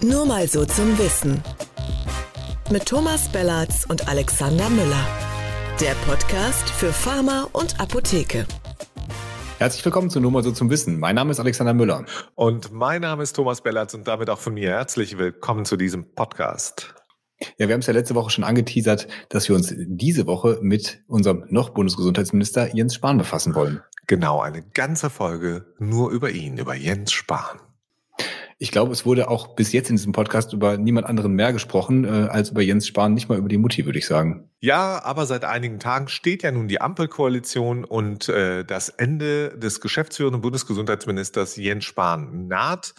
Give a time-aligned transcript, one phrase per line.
[0.00, 1.42] Nur mal so zum Wissen.
[2.70, 5.04] Mit Thomas Bellatz und Alexander Müller.
[5.80, 8.46] Der Podcast für Pharma und Apotheke.
[9.58, 11.00] Herzlich willkommen zu Nur mal so zum Wissen.
[11.00, 12.04] Mein Name ist Alexander Müller.
[12.36, 16.14] Und mein Name ist Thomas Bellatz und damit auch von mir herzlich willkommen zu diesem
[16.14, 16.94] Podcast.
[17.58, 21.02] Ja, wir haben es ja letzte Woche schon angeteasert, dass wir uns diese Woche mit
[21.08, 23.82] unserem noch Bundesgesundheitsminister Jens Spahn befassen wollen.
[24.06, 27.58] Genau, eine ganze Folge nur über ihn, über Jens Spahn.
[28.60, 32.04] Ich glaube, es wurde auch bis jetzt in diesem Podcast über niemand anderen mehr gesprochen
[32.04, 34.50] äh, als über Jens Spahn, nicht mal über die Mutti, würde ich sagen.
[34.58, 39.80] Ja, aber seit einigen Tagen steht ja nun die Ampelkoalition und äh, das Ende des
[39.80, 42.94] geschäftsführenden Bundesgesundheitsministers Jens Spahn naht.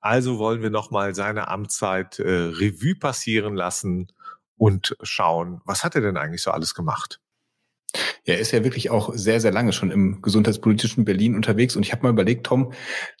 [0.00, 4.08] Also wollen wir nochmal seine Amtszeit äh, Revue passieren lassen
[4.56, 7.20] und schauen, was hat er denn eigentlich so alles gemacht?
[8.24, 11.74] Er ist ja wirklich auch sehr, sehr lange schon im gesundheitspolitischen Berlin unterwegs.
[11.74, 12.72] Und ich habe mal überlegt, Tom,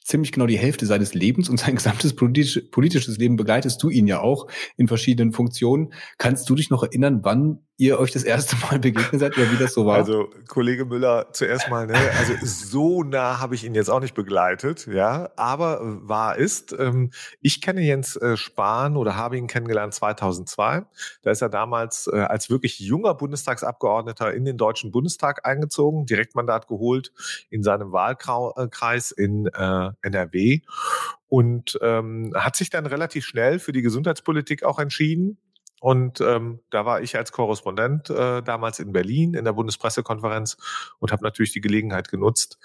[0.04, 4.06] ziemlich genau die Hälfte seines Lebens und sein gesamtes politisch, politisches Leben begleitest du ihn
[4.06, 5.92] ja auch in verschiedenen Funktionen.
[6.18, 9.56] Kannst du dich noch erinnern, wann ihr euch das erste Mal begegnet seid oder wie
[9.56, 9.96] das so war?
[9.96, 14.14] Also Kollege Müller, zuerst mal, ne, also so nah habe ich ihn jetzt auch nicht
[14.14, 19.94] begleitet, ja, aber wahr ist, ähm, ich kenne Jens äh, Spahn oder habe ihn kennengelernt
[19.94, 20.84] 2002.
[21.22, 26.68] Da ist er damals äh, als wirklich junger Bundestagsabgeordneter in den Deutschen Bundestag eingezogen, Direktmandat
[26.68, 27.12] geholt
[27.50, 30.60] in seinem Wahlkreis in äh, NRW
[31.28, 35.38] und ähm, hat sich dann relativ schnell für die Gesundheitspolitik auch entschieden.
[35.80, 40.56] Und ähm, da war ich als Korrespondent äh, damals in Berlin in der Bundespressekonferenz
[41.00, 42.58] und habe natürlich die Gelegenheit genutzt,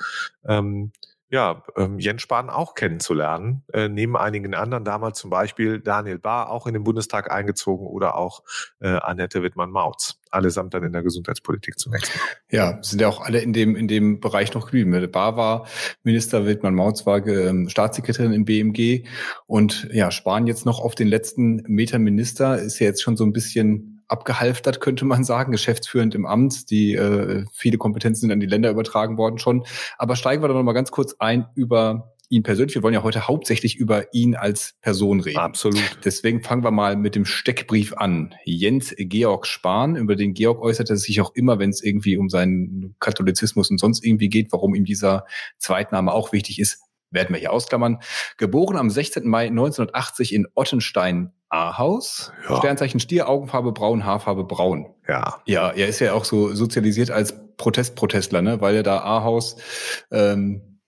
[0.46, 0.92] ähm,
[1.30, 6.50] ja, ähm, Jens Spahn auch kennenzulernen, äh, neben einigen anderen, damals zum Beispiel Daniel Bahr,
[6.50, 8.44] auch in den Bundestag eingezogen oder auch
[8.80, 12.12] äh, Annette Wittmann-Mautz, allesamt dann in der Gesundheitspolitik zunächst.
[12.50, 15.12] Ja, sind ja auch alle in dem, in dem Bereich noch geblieben.
[15.12, 15.68] Bahr war
[16.04, 19.06] Minister, Wittmann-Mautz war ähm, Staatssekretärin im BMG
[19.48, 23.26] und ja, Spahn jetzt noch auf den letzten Metern Minister, ist ja jetzt schon so
[23.26, 26.70] ein bisschen abgehalftert, könnte man sagen, geschäftsführend im Amt.
[26.70, 29.66] Die äh, viele Kompetenzen sind an die Länder übertragen worden schon.
[29.98, 32.76] Aber steigen wir doch noch mal ganz kurz ein über ihn persönlich.
[32.76, 35.38] Wir wollen ja heute hauptsächlich über ihn als Person reden.
[35.38, 36.00] Absolut.
[36.04, 38.36] Deswegen fangen wir mal mit dem Steckbrief an.
[38.44, 42.30] Jens Georg Spahn, über den Georg äußert er sich auch immer, wenn es irgendwie um
[42.30, 45.26] seinen Katholizismus und sonst irgendwie geht, warum ihm dieser
[45.58, 46.82] Zweitname auch wichtig ist,
[47.12, 48.00] werden wir hier ausklammern.
[48.38, 49.28] Geboren am 16.
[49.28, 52.32] Mai 1980 in Ottenstein, A-Haus.
[52.50, 52.58] Ja.
[52.58, 54.94] Sternzeichen Stier, Augenfarbe braun, Haarfarbe braun.
[55.08, 55.42] Ja.
[55.46, 58.62] Ja, er ist ja auch so sozialisiert als Protestprotestler, ne?
[58.62, 59.58] weil er da A-Haus
[60.12, 60.80] ähm,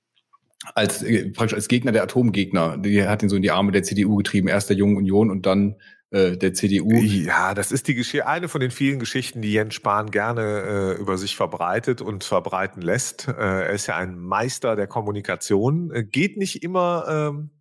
[0.76, 3.84] als äh, praktisch als Gegner der Atomgegner, die hat ihn so in die Arme der
[3.84, 5.76] CDU getrieben, erst der Jungen Union und dann
[6.12, 6.92] äh, der CDU.
[6.92, 11.00] Ja, das ist die Geschichte, eine von den vielen Geschichten, die Jens Spahn gerne äh,
[11.00, 13.28] über sich verbreitet und verbreiten lässt.
[13.28, 17.52] Äh, er ist ja ein Meister der Kommunikation, äh, geht nicht immer ähm,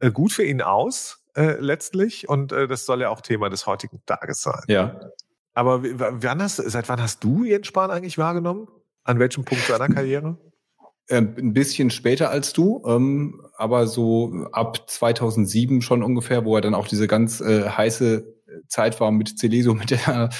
[0.00, 4.42] äh, gut für ihn aus letztlich und das soll ja auch Thema des heutigen Tages
[4.42, 4.60] sein.
[4.68, 5.00] Ja.
[5.54, 8.68] Aber wann hast, seit wann hast du Jens Spahn eigentlich wahrgenommen?
[9.02, 10.36] An welchem Punkt seiner Karriere?
[11.08, 16.60] Ähm, ein bisschen später als du, ähm, aber so ab 2007 schon ungefähr, wo er
[16.60, 18.24] dann auch diese ganz äh, heiße
[18.68, 20.30] Zeit war mit Celeso, mit der,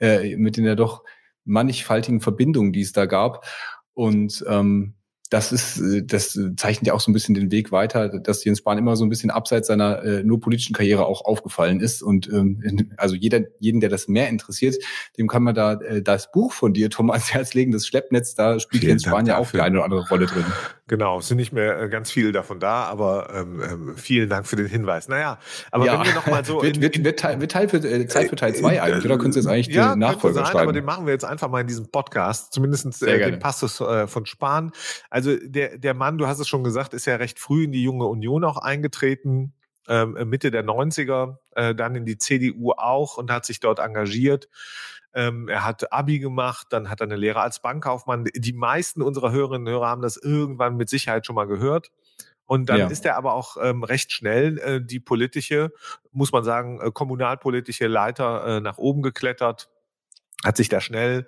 [0.00, 1.04] äh, mit den ja doch
[1.44, 3.46] mannigfaltigen Verbindungen, die es da gab.
[3.94, 4.94] Und ähm,
[5.30, 8.58] das ist, äh, das zeichnet ja auch so ein bisschen den Weg weiter, dass Jens
[8.58, 12.02] Spahn immer so ein bisschen abseits seiner äh, nur politischen Karriere auch aufgefallen ist.
[12.02, 14.76] Und ähm, also jeder, jeden, der das mehr interessiert,
[15.16, 18.34] dem kann man da äh, das Buch von dir, Tom, ans Herz legen, das Schleppnetz,
[18.34, 20.44] da spielt Jens Spahn ja auch die eine oder andere Rolle drin.
[20.88, 24.46] Genau, es sind nicht mehr äh, ganz viele davon da, aber ähm, ähm, vielen Dank
[24.46, 25.06] für den Hinweis.
[25.06, 25.38] Naja,
[25.70, 25.98] aber ja.
[25.98, 26.62] wenn wir nochmal so.
[26.62, 29.18] wird, wird, wird, Teil, wird Teil für, äh, Zeit für Teil 2 äh, eigentlich, oder
[29.18, 30.60] könntest du jetzt eigentlich ja, den Nachfolger sein, schreiben?
[30.60, 34.06] aber den machen wir jetzt einfach mal in diesem Podcast, zumindest äh, den Passus äh,
[34.06, 34.72] von Spahn.
[35.10, 37.82] Also der, der Mann, du hast es schon gesagt, ist ja recht früh in die
[37.82, 39.52] junge Union auch eingetreten,
[39.88, 44.48] ähm, Mitte der 90er, äh, dann in die CDU auch und hat sich dort engagiert.
[45.18, 48.26] Ähm, er hat Abi gemacht, dann hat er eine Lehre als Bankkaufmann.
[48.36, 51.90] Die meisten unserer Hörerinnen und Hörer haben das irgendwann mit Sicherheit schon mal gehört.
[52.46, 52.86] Und dann ja.
[52.86, 55.72] ist er aber auch ähm, recht schnell äh, die politische,
[56.12, 59.68] muss man sagen, äh, kommunalpolitische Leiter äh, nach oben geklettert
[60.44, 61.26] hat sich da schnell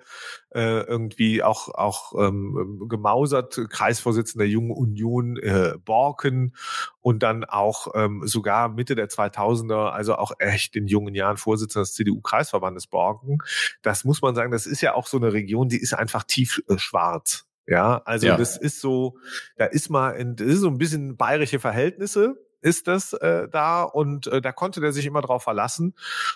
[0.55, 6.55] äh, irgendwie auch auch ähm, gemausert, Kreisvorsitzender der Jungen Union äh, Borken
[7.01, 11.83] und dann auch ähm, sogar Mitte der 2000er, also auch echt in jungen Jahren Vorsitzender
[11.83, 13.39] des CDU-Kreisverbandes Borken.
[13.81, 16.61] Das muss man sagen, das ist ja auch so eine Region, die ist einfach tief
[16.69, 17.45] äh, schwarz.
[17.67, 18.37] Ja, also ja.
[18.37, 19.17] das ist so,
[19.55, 23.83] da ist mal, in, das ist so ein bisschen bayerische Verhältnisse, ist das äh, da
[23.83, 25.95] und äh, da konnte der sich immer drauf verlassen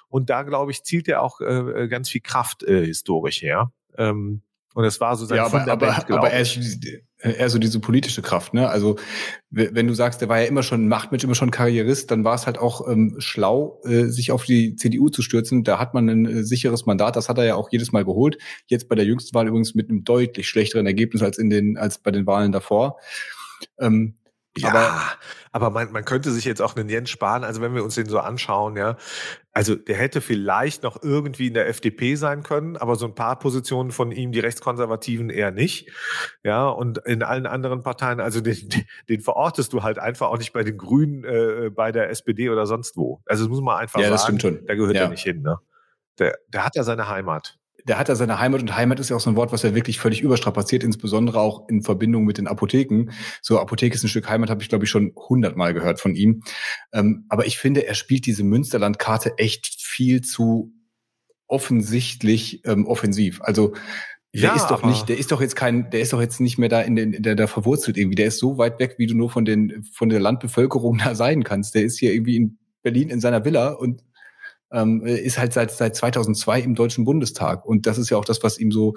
[0.10, 3.72] und da glaube ich zielt er auch äh, ganz viel Kraft äh, historisch her.
[3.98, 4.42] Ähm,
[4.74, 6.45] Und es war so sein ja, aber, aber, aber er
[7.19, 8.68] eher so diese politische Kraft, ne?
[8.68, 8.98] Also
[9.50, 12.45] wenn du sagst, der war ja immer schon Machtmensch, immer schon Karrierist, dann war es
[12.45, 15.63] halt auch ähm, schlau, äh, sich auf die CDU zu stürzen.
[15.63, 18.38] Da hat man ein äh, sicheres Mandat, das hat er ja auch jedes Mal geholt.
[18.68, 22.00] Jetzt bei der jüngsten Wahl übrigens mit einem deutlich schlechteren Ergebnis als in den als
[22.00, 22.98] bei den Wahlen davor.
[23.80, 24.16] Ähm,
[24.57, 25.02] ja, aber,
[25.52, 27.44] aber man, man könnte sich jetzt auch einen Jens sparen.
[27.44, 28.98] Also wenn wir uns den so anschauen, ja,
[29.52, 33.38] also der hätte vielleicht noch irgendwie in der FDP sein können, aber so ein paar
[33.40, 35.90] Positionen von ihm, die Rechtskonservativen eher nicht.
[36.44, 38.57] Ja, und in allen anderen Parteien, also den,
[39.10, 42.66] den verortest du halt einfach auch nicht bei den Grünen, äh, bei der SPD oder
[42.66, 43.22] sonst wo.
[43.25, 44.13] Also das muss man einfach ja, sagen.
[44.13, 44.66] Das stimmt schon.
[44.68, 45.04] Da gehört ja.
[45.04, 45.42] er nicht hin.
[45.42, 45.57] Ne?
[46.19, 47.57] Der, der hat ja seine Heimat
[47.88, 49.76] der hat ja seine Heimat und Heimat ist ja auch so ein Wort, was ja
[49.76, 53.12] wirklich völlig überstrapaziert, insbesondere auch in Verbindung mit den Apotheken.
[53.42, 56.42] So Apotheke ist ein Stück Heimat, habe ich glaube ich schon hundertmal gehört von ihm.
[56.92, 60.74] Ähm, aber ich finde, er spielt diese Münsterland-Karte echt viel zu
[61.48, 63.42] offensichtlich ähm, offensiv.
[63.42, 63.74] Also
[64.34, 66.58] der ja, ist doch nicht, der ist doch jetzt kein, der ist doch jetzt nicht
[66.58, 68.16] mehr da in den, der, der verwurzelt irgendwie.
[68.16, 71.44] Der ist so weit weg, wie du nur von den, von der Landbevölkerung da sein
[71.44, 71.76] kannst.
[71.76, 74.04] Der ist hier irgendwie in Berlin in seiner Villa und
[74.72, 77.66] ähm, ist halt seit, seit 2002 im Deutschen Bundestag.
[77.66, 78.96] Und das ist ja auch das, was ihm so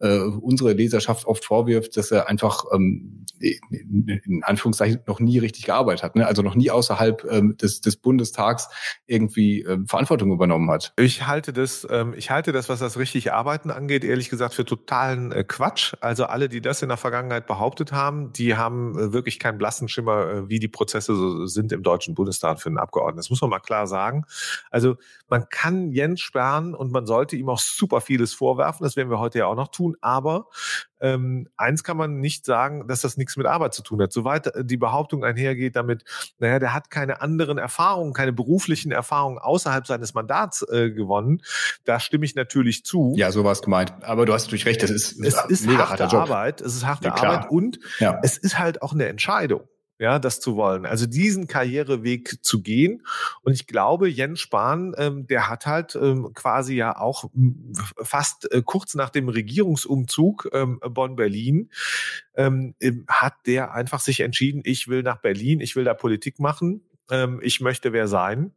[0.00, 6.02] äh, unsere Leserschaft oft vorwirft, dass er einfach ähm, in Anführungszeichen noch nie richtig gearbeitet
[6.02, 6.16] hat.
[6.16, 6.26] Ne?
[6.26, 8.68] Also noch nie außerhalb ähm, des, des Bundestags
[9.06, 10.92] irgendwie ähm, Verantwortung übernommen hat.
[10.98, 14.64] Ich halte das, ähm, ich halte das, was das richtig Arbeiten angeht, ehrlich gesagt für
[14.64, 15.94] totalen äh, Quatsch.
[16.00, 19.88] Also alle, die das in der Vergangenheit behauptet haben, die haben äh, wirklich keinen blassen
[19.88, 23.18] Schimmer, äh, wie die Prozesse so sind im Deutschen Bundestag für einen Abgeordneten.
[23.18, 24.24] Das muss man mal klar sagen.
[24.70, 24.96] Also
[25.28, 28.84] man kann Jens Spahn und man sollte ihm auch super vieles vorwerfen.
[28.84, 29.96] Das werden wir heute ja auch noch tun.
[30.00, 30.48] Aber
[31.00, 34.12] ähm, eins kann man nicht sagen, dass das nichts mit Arbeit zu tun hat.
[34.12, 36.04] Soweit äh, die Behauptung einhergeht damit,
[36.38, 41.42] naja, der hat keine anderen Erfahrungen, keine beruflichen Erfahrungen außerhalb seines Mandats äh, gewonnen.
[41.84, 43.14] Da stimme ich natürlich zu.
[43.16, 43.92] Ja, so war es gemeint.
[44.02, 46.60] Aber du hast natürlich recht, das ist, es ist mega harte Arbeit.
[46.60, 48.20] Es ist harte ja, Arbeit und ja.
[48.22, 49.62] es ist halt auch eine Entscheidung
[50.02, 50.84] ja, das zu wollen.
[50.84, 53.06] Also diesen Karriereweg zu gehen.
[53.42, 57.30] Und ich glaube, Jens Spahn, ähm, der hat halt ähm, quasi ja auch
[58.02, 61.70] fast äh, kurz nach dem Regierungsumzug ähm, Bonn-Berlin,
[62.34, 62.74] ähm,
[63.06, 67.38] hat der einfach sich entschieden, ich will nach Berlin, ich will da Politik machen, ähm,
[67.40, 68.50] ich möchte wer sein.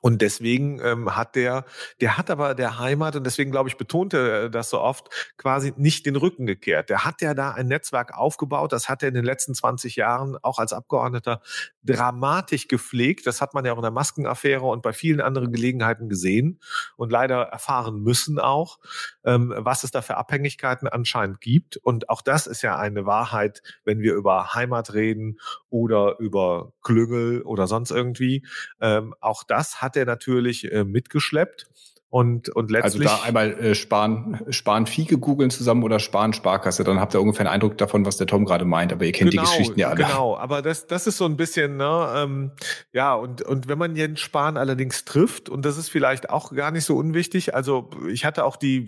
[0.00, 1.64] Und deswegen ähm, hat der,
[2.00, 5.72] der hat aber der Heimat, und deswegen glaube ich, betonte er das so oft, quasi
[5.76, 6.90] nicht den Rücken gekehrt.
[6.90, 10.36] Der hat ja da ein Netzwerk aufgebaut, das hat er in den letzten 20 Jahren
[10.42, 11.40] auch als Abgeordneter
[11.84, 13.26] dramatisch gepflegt.
[13.26, 16.60] Das hat man ja auch in der Maskenaffäre und bei vielen anderen Gelegenheiten gesehen
[16.96, 18.78] und leider erfahren müssen auch,
[19.24, 21.76] ähm, was es da für Abhängigkeiten anscheinend gibt.
[21.76, 25.38] Und auch das ist ja eine Wahrheit, wenn wir über Heimat reden
[25.70, 28.46] oder über Klüngel oder sonst irgendwie.
[28.80, 31.66] Ähm, auch das hat er natürlich äh, mitgeschleppt.
[32.10, 33.06] Und, und letztlich.
[33.06, 37.20] Also da einmal äh, Sparen, Sparen Fiege googeln zusammen oder Sparen Sparkasse, dann habt ihr
[37.20, 39.78] ungefähr einen Eindruck davon, was der Tom gerade meint, aber ihr kennt genau, die Geschichten
[39.78, 40.04] ja alle.
[40.04, 42.52] Genau, aber das, das ist so ein bisschen, ne, ähm,
[42.94, 46.70] ja, und, und wenn man Jens Spahn allerdings trifft, und das ist vielleicht auch gar
[46.70, 48.86] nicht so unwichtig, also ich hatte auch die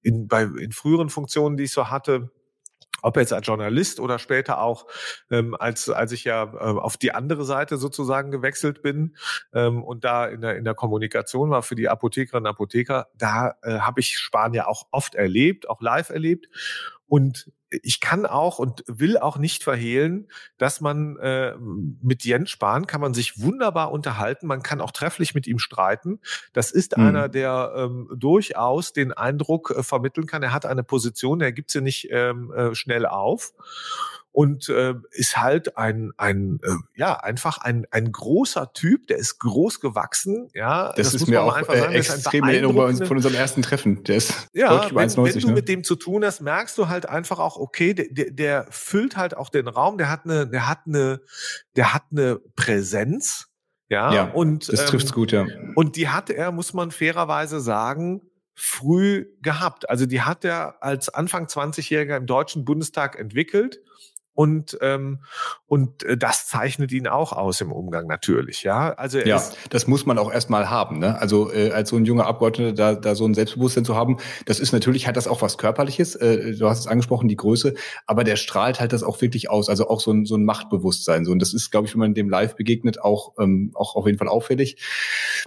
[0.00, 2.30] in, bei, in früheren Funktionen, die ich so hatte,
[3.04, 4.86] ob jetzt als Journalist oder später auch,
[5.30, 9.16] ähm, als, als ich ja äh, auf die andere Seite sozusagen gewechselt bin
[9.52, 13.56] ähm, und da in der, in der Kommunikation war für die Apothekerinnen und Apotheker, da
[13.62, 16.48] äh, habe ich ja auch oft erlebt, auch live erlebt.
[17.06, 17.50] Und
[17.82, 20.28] ich kann auch und will auch nicht verhehlen,
[20.58, 24.46] dass man äh, mit Jens Spahn kann man sich wunderbar unterhalten.
[24.46, 26.20] Man kann auch trefflich mit ihm streiten.
[26.52, 27.06] Das ist mhm.
[27.06, 30.42] einer, der ähm, durchaus den Eindruck äh, vermitteln kann.
[30.42, 33.52] Er hat eine Position, er gibt sie nicht ähm, äh, schnell auf
[34.34, 39.38] und äh, ist halt ein ein äh, ja einfach ein ein großer Typ, der ist
[39.38, 40.92] groß gewachsen, ja.
[40.96, 44.02] Das, das ist mir auch einfach sagen, äh, extrem Erinnerung von unserem ersten Treffen.
[44.02, 45.54] Der ist ja, wenn, 1, 90, wenn du ne?
[45.54, 49.16] mit dem zu tun hast, merkst du halt einfach auch, okay, der, der, der füllt
[49.16, 51.20] halt auch den Raum, der hat eine, der hat eine,
[51.76, 53.52] der hat eine Präsenz,
[53.88, 54.12] ja.
[54.12, 54.24] Ja.
[54.32, 55.46] Und das ähm, trifft's gut, ja.
[55.76, 58.22] Und die hat er, muss man fairerweise sagen,
[58.56, 59.88] früh gehabt.
[59.88, 63.80] Also die hat er als Anfang 20-Jähriger im Deutschen Bundestag entwickelt
[64.34, 65.20] und ähm,
[65.66, 68.92] und äh, das zeichnet ihn auch aus im Umgang natürlich, ja.
[68.92, 71.20] Also ja, das muss man auch erstmal haben, ne?
[71.20, 74.58] Also äh, als so ein junger Abgeordneter da, da so ein Selbstbewusstsein zu haben, das
[74.58, 76.16] ist natürlich hat das auch was körperliches.
[76.16, 77.74] Äh, du hast es angesprochen, die Größe,
[78.06, 81.24] aber der strahlt halt das auch wirklich aus, also auch so ein so ein Machtbewusstsein
[81.24, 84.06] so und das ist, glaube ich, wenn man dem live begegnet, auch ähm, auch auf
[84.06, 84.82] jeden Fall auffällig.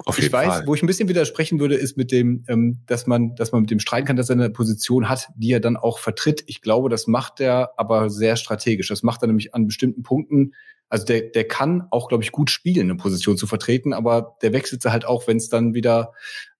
[0.05, 0.67] Auf ich weiß, Fall.
[0.67, 3.71] wo ich ein bisschen widersprechen würde, ist mit dem, ähm, dass man dass man mit
[3.71, 6.43] dem streiten kann, dass er eine Position hat, die er dann auch vertritt.
[6.47, 8.87] Ich glaube, das macht er aber sehr strategisch strategisch.
[8.87, 10.53] Das macht er nämlich an bestimmten Punkten
[10.89, 14.53] Also der, der kann auch, glaube ich, gut spielen, eine Position zu vertreten, aber der
[14.53, 16.13] wechselt sie halt auch, wenn es dann wieder,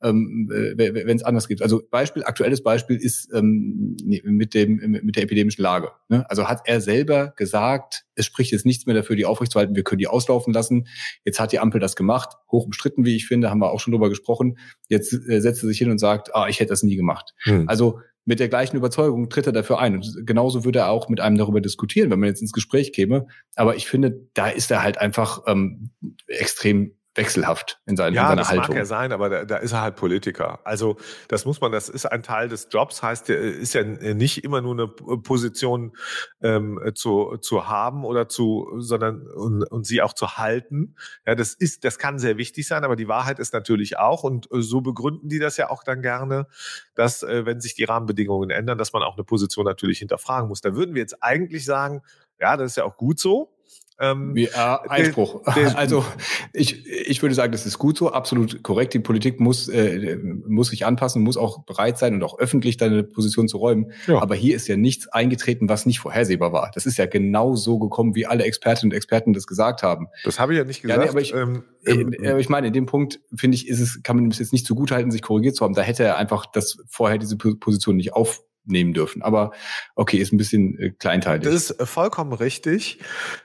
[0.04, 1.62] ähm, äh, wenn es anders gibt.
[1.62, 5.92] Also Beispiel, aktuelles Beispiel ist ähm, mit dem mit der epidemischen Lage.
[6.10, 6.30] Ne?
[6.30, 10.00] Also hat er selber gesagt, es spricht jetzt nichts mehr dafür, die aufrechtzuerhalten, wir können
[10.00, 10.88] die auslaufen lassen.
[11.24, 13.94] Jetzt hat die Ampel das gemacht, hoch umstritten, wie ich finde, haben wir auch schon
[13.94, 14.58] drüber gesprochen.
[14.90, 17.34] Jetzt äh, setzt er sich hin und sagt, ah, ich hätte das nie gemacht.
[17.44, 17.70] Hm.
[17.70, 19.96] Also mit der gleichen Überzeugung tritt er dafür ein.
[19.96, 23.28] Und genauso würde er auch mit einem darüber diskutieren, wenn man jetzt ins Gespräch käme.
[23.56, 25.92] Aber ich finde, da ist er halt einfach ähm,
[26.28, 28.64] extrem wechselhaft in, seinen, ja, in seiner das Haltung.
[28.64, 30.60] Ja, mag er sein, aber da, da ist er halt Politiker.
[30.64, 30.98] Also
[31.28, 34.74] das muss man, das ist ein Teil des Jobs, heißt, ist ja nicht immer nur
[34.74, 35.96] eine Position
[36.42, 40.96] ähm, zu, zu haben oder zu, sondern und, und sie auch zu halten.
[41.26, 44.48] Ja, das ist, das kann sehr wichtig sein, aber die Wahrheit ist natürlich auch und
[44.52, 46.48] so begründen die das ja auch dann gerne,
[46.96, 50.62] dass äh, wenn sich die Rahmenbedingungen ändern, dass man auch eine Position natürlich hinterfragen muss.
[50.62, 52.02] Da würden wir jetzt eigentlich sagen,
[52.40, 53.57] ja, das ist ja auch gut so.
[54.00, 55.44] Ähm, ja, Einspruch.
[55.44, 56.06] Der, der also
[56.54, 58.94] ich, ich würde sagen, das ist gut so, absolut korrekt.
[58.94, 63.04] Die Politik muss, äh, muss sich anpassen, muss auch bereit sein und auch öffentlich deine
[63.04, 63.92] Position zu räumen.
[64.06, 64.22] Ja.
[64.22, 66.72] Aber hier ist ja nichts eingetreten, was nicht vorhersehbar war.
[66.74, 70.08] Das ist ja genau so gekommen, wie alle Expertinnen und Experten das gesagt haben.
[70.24, 71.00] Das habe ich ja nicht gesagt.
[71.00, 73.80] Ja, nee, aber ich, ähm, ähm, äh, ich meine, in dem Punkt finde ich, ist
[73.80, 75.74] es, kann man es jetzt nicht zugutehalten, sich korrigiert zu haben.
[75.74, 79.22] Da hätte er einfach das vorher diese Position nicht auf nehmen dürfen.
[79.22, 79.52] Aber
[79.96, 81.44] okay, ist ein bisschen äh, kleinteilig.
[81.44, 83.00] Das ist äh, vollkommen richtig,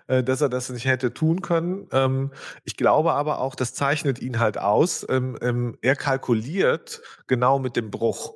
[0.07, 1.88] äh, dass er das nicht hätte tun können.
[1.93, 2.33] Ähm,
[2.64, 5.07] ich glaube aber auch, das zeichnet ihn halt aus.
[5.09, 8.35] Ähm, ähm, er kalkuliert genau mit dem Bruch.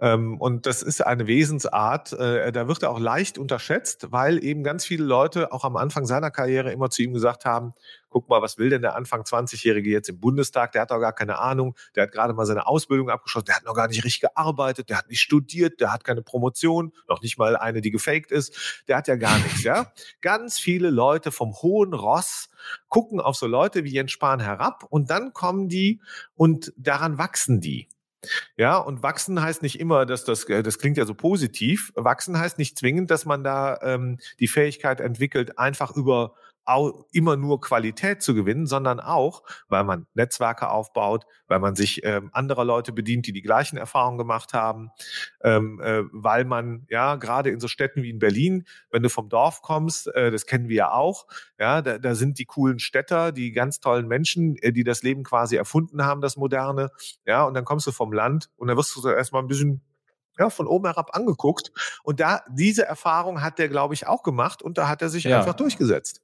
[0.00, 4.62] Ähm, und das ist eine Wesensart, äh, da wird er auch leicht unterschätzt, weil eben
[4.62, 7.74] ganz viele Leute auch am Anfang seiner Karriere immer zu ihm gesagt haben,
[8.08, 10.72] guck mal, was will denn der Anfang 20-Jährige jetzt im Bundestag?
[10.72, 13.64] Der hat doch gar keine Ahnung, der hat gerade mal seine Ausbildung abgeschlossen, der hat
[13.64, 17.36] noch gar nicht richtig gearbeitet, der hat nicht studiert, der hat keine Promotion, noch nicht
[17.36, 19.92] mal eine, die gefaked ist, der hat ja gar nichts, ja?
[20.20, 22.50] Ganz viele Leute vom hohen Ross
[22.88, 26.00] gucken auf so Leute wie Jens Spahn herab und dann kommen die
[26.34, 27.88] und daran wachsen die.
[28.56, 31.92] Ja, und wachsen heißt nicht immer, dass das, äh, das klingt ja so positiv.
[31.94, 36.34] Wachsen heißt nicht zwingend, dass man da ähm, die Fähigkeit entwickelt, einfach über
[37.12, 42.30] immer nur Qualität zu gewinnen, sondern auch, weil man Netzwerke aufbaut, weil man sich ähm,
[42.32, 44.90] anderer Leute bedient, die die gleichen Erfahrungen gemacht haben,
[45.42, 49.28] ähm, äh, weil man ja gerade in so Städten wie in Berlin, wenn du vom
[49.28, 51.26] Dorf kommst, äh, das kennen wir ja auch,
[51.58, 55.24] ja, da, da sind die coolen Städter, die ganz tollen Menschen, äh, die das Leben
[55.24, 56.90] quasi erfunden haben, das Moderne,
[57.24, 59.82] ja, und dann kommst du vom Land und dann wirst du erstmal ein bisschen
[60.38, 61.72] ja, von oben herab angeguckt.
[62.02, 65.24] Und da, diese Erfahrung hat der, glaube ich, auch gemacht und da hat er sich
[65.24, 65.38] ja.
[65.38, 66.22] einfach durchgesetzt.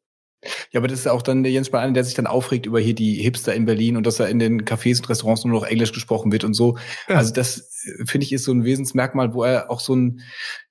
[0.71, 2.95] Ja, aber das ist auch dann der Jens Spahn, der sich dann aufregt über hier
[2.95, 5.93] die Hipster in Berlin und dass er in den Cafés und Restaurants nur noch Englisch
[5.93, 6.77] gesprochen wird und so.
[7.09, 7.17] Ja.
[7.17, 10.21] Also das äh, finde ich ist so ein Wesensmerkmal, wo er auch so ein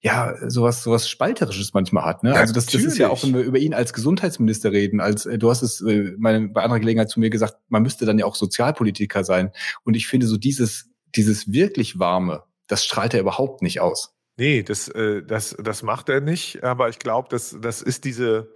[0.01, 2.23] ja sowas sowas spalterisches manchmal hat.
[2.23, 2.31] Ne?
[2.31, 5.25] Ja, also das, das ist ja auch, wenn wir über ihn als Gesundheitsminister reden, als
[5.25, 8.19] äh, du hast es äh, meine, bei anderer Gelegenheit zu mir gesagt, man müsste dann
[8.19, 9.51] ja auch Sozialpolitiker sein.
[9.83, 14.13] Und ich finde so dieses dieses wirklich warme, das strahlt er überhaupt nicht aus.
[14.35, 18.51] Nee, das, äh, das, das macht er nicht, aber ich glaube, das, das ist diese,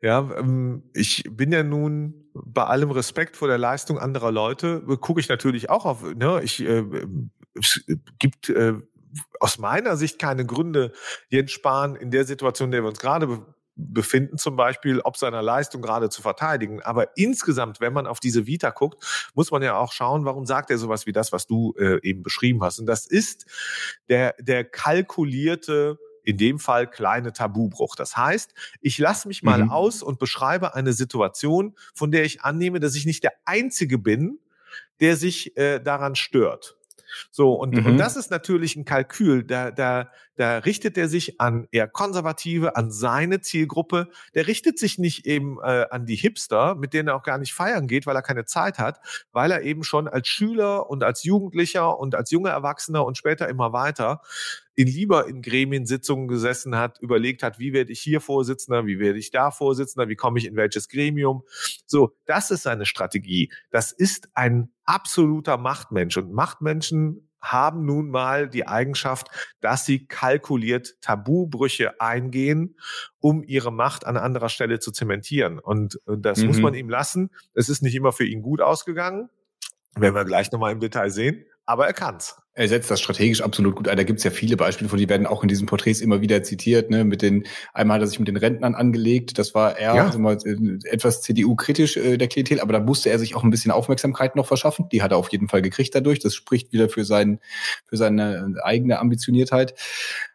[0.00, 5.20] ja, ähm, ich bin ja nun bei allem Respekt vor der Leistung anderer Leute, gucke
[5.20, 6.84] ich natürlich auch auf, ne, ich, äh,
[7.54, 7.84] es
[8.18, 8.74] gibt äh,
[9.40, 10.92] aus meiner Sicht keine Gründe,
[11.30, 15.42] Jens Spahn in der Situation, in der wir uns gerade befinden, zum Beispiel, ob seiner
[15.42, 16.82] Leistung gerade zu verteidigen.
[16.82, 20.70] Aber insgesamt, wenn man auf diese Vita guckt, muss man ja auch schauen, warum sagt
[20.70, 22.78] er sowas wie das, was du äh, eben beschrieben hast.
[22.78, 23.46] Und das ist
[24.08, 27.94] der, der kalkulierte in dem Fall kleine Tabubruch.
[27.96, 29.70] Das heißt, ich lasse mich mal mhm.
[29.70, 34.38] aus und beschreibe eine Situation, von der ich annehme, dass ich nicht der Einzige bin,
[35.00, 36.76] der sich äh, daran stört.
[37.30, 37.86] So, und, mhm.
[37.86, 39.44] und das ist natürlich ein Kalkül.
[39.44, 44.08] Da, da, da richtet er sich an eher Konservative, an seine Zielgruppe.
[44.34, 47.54] Der richtet sich nicht eben äh, an die Hipster, mit denen er auch gar nicht
[47.54, 49.00] feiern geht, weil er keine Zeit hat,
[49.32, 53.48] weil er eben schon als Schüler und als Jugendlicher und als junger Erwachsener und später
[53.48, 54.20] immer weiter
[54.76, 59.18] in lieber in Gremiensitzungen gesessen hat, überlegt hat, wie werde ich hier Vorsitzender, wie werde
[59.18, 61.42] ich da Vorsitzender, wie komme ich in welches Gremium.
[61.86, 63.50] So, das ist seine Strategie.
[63.70, 69.28] Das ist ein absoluter Machtmensch und Machtmenschen haben nun mal die Eigenschaft,
[69.60, 72.76] dass sie kalkuliert Tabubrüche eingehen,
[73.18, 75.58] um ihre Macht an anderer Stelle zu zementieren.
[75.58, 76.48] Und das mhm.
[76.48, 77.30] muss man ihm lassen.
[77.54, 79.30] Es ist nicht immer für ihn gut ausgegangen.
[79.94, 82.36] Werden wir gleich nochmal im Detail sehen aber er kann's.
[82.54, 83.98] Er setzt das strategisch absolut gut ein.
[83.98, 86.88] Da gibt's ja viele Beispiele von, die werden auch in diesen Porträts immer wieder zitiert.
[86.88, 87.04] Ne?
[87.04, 87.44] Mit den
[87.74, 89.38] einmal hat er sich mit den Rentnern angelegt.
[89.38, 90.06] Das war eher ja.
[90.06, 93.50] also mal, äh, etwas CDU-kritisch äh, der Klientel, aber da musste er sich auch ein
[93.50, 94.88] bisschen Aufmerksamkeit noch verschaffen.
[94.90, 96.18] Die hat er auf jeden Fall gekriegt dadurch.
[96.18, 97.40] Das spricht wieder für sein
[97.84, 99.74] für seine eigene Ambitioniertheit.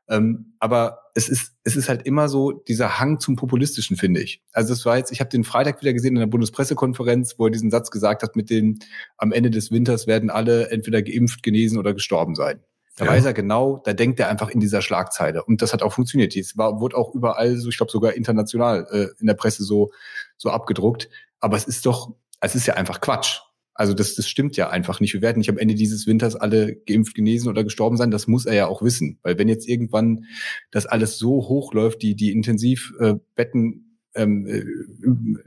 [0.08, 4.42] Ähm, aber es ist, es ist halt immer so dieser Hang zum Populistischen, finde ich.
[4.54, 7.52] Also es war jetzt, ich habe den Freitag wieder gesehen in der Bundespressekonferenz, wo er
[7.52, 8.80] diesen Satz gesagt hat, mit dem
[9.18, 12.62] am Ende des Winters werden alle entweder geimpft, genesen oder gestorben sein.
[12.98, 13.12] Da ja.
[13.12, 15.44] weiß er genau, da denkt er einfach in dieser Schlagzeile.
[15.44, 16.36] Und das hat auch funktioniert.
[16.36, 19.92] Es war, wurde auch überall, so ich glaube sogar international äh, in der Presse so,
[20.38, 21.10] so abgedruckt.
[21.40, 23.40] Aber es ist doch, es ist ja einfach Quatsch.
[23.82, 25.16] Also das, das stimmt ja einfach nicht.
[25.16, 28.12] Wir werden nicht am Ende dieses Winters alle geimpft, genesen oder gestorben sein.
[28.12, 29.18] Das muss er ja auch wissen.
[29.24, 30.26] Weil wenn jetzt irgendwann
[30.70, 34.64] das alles so hochläuft, die, die Intensivbetten ähm, äh,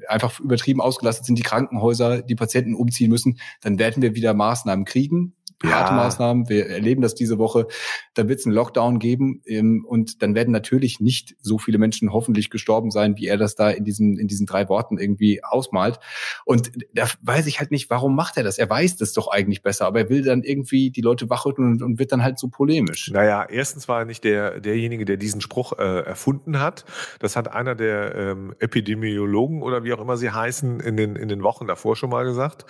[0.08, 4.84] einfach übertrieben ausgelastet sind, die Krankenhäuser, die Patienten umziehen müssen, dann werden wir wieder Maßnahmen
[4.84, 5.96] kriegen harte ja.
[5.96, 6.48] Maßnahmen.
[6.48, 7.66] Wir erleben das diese Woche.
[8.14, 12.12] Da wird es einen Lockdown geben ähm, und dann werden natürlich nicht so viele Menschen
[12.12, 15.98] hoffentlich gestorben sein, wie er das da in diesen, in diesen drei Worten irgendwie ausmalt.
[16.44, 18.58] Und da weiß ich halt nicht, warum macht er das?
[18.58, 21.82] Er weiß das doch eigentlich besser, aber er will dann irgendwie die Leute wachrütteln und,
[21.82, 23.10] und wird dann halt so polemisch.
[23.12, 26.84] Naja, erstens war er nicht der, derjenige, der diesen Spruch äh, erfunden hat.
[27.20, 31.28] Das hat einer der ähm, Epidemiologen oder wie auch immer sie heißen in den, in
[31.28, 32.64] den Wochen davor schon mal gesagt.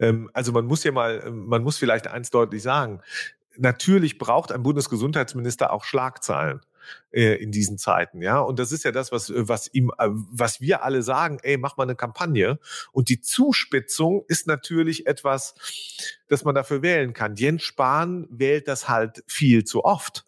[0.00, 3.00] Ähm, also man muss ja mal, man muss vielleicht eins deutlich sagen.
[3.56, 6.60] Natürlich braucht ein Bundesgesundheitsminister auch Schlagzeilen
[7.10, 8.40] äh, in diesen Zeiten, ja.
[8.40, 11.76] Und das ist ja das, was, was ihm, äh, was wir alle sagen, ey, mach
[11.76, 12.58] mal eine Kampagne.
[12.92, 15.54] Und die Zuspitzung ist natürlich etwas,
[16.28, 17.36] das man dafür wählen kann.
[17.36, 20.24] Jens Spahn wählt das halt viel zu oft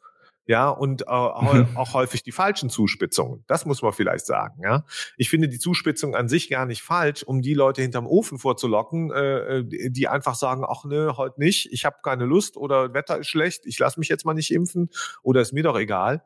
[0.50, 3.44] ja, und äh, auch häufig die falschen Zuspitzungen.
[3.46, 4.84] Das muss man vielleicht sagen, ja.
[5.16, 9.12] Ich finde die Zuspitzung an sich gar nicht falsch, um die Leute hinterm Ofen vorzulocken,
[9.12, 13.18] äh, äh die einfach sagen, ach ne, heute nicht, ich habe keine Lust oder Wetter
[13.20, 14.90] ist schlecht, ich lasse mich jetzt mal nicht impfen
[15.22, 16.24] oder ist mir doch egal.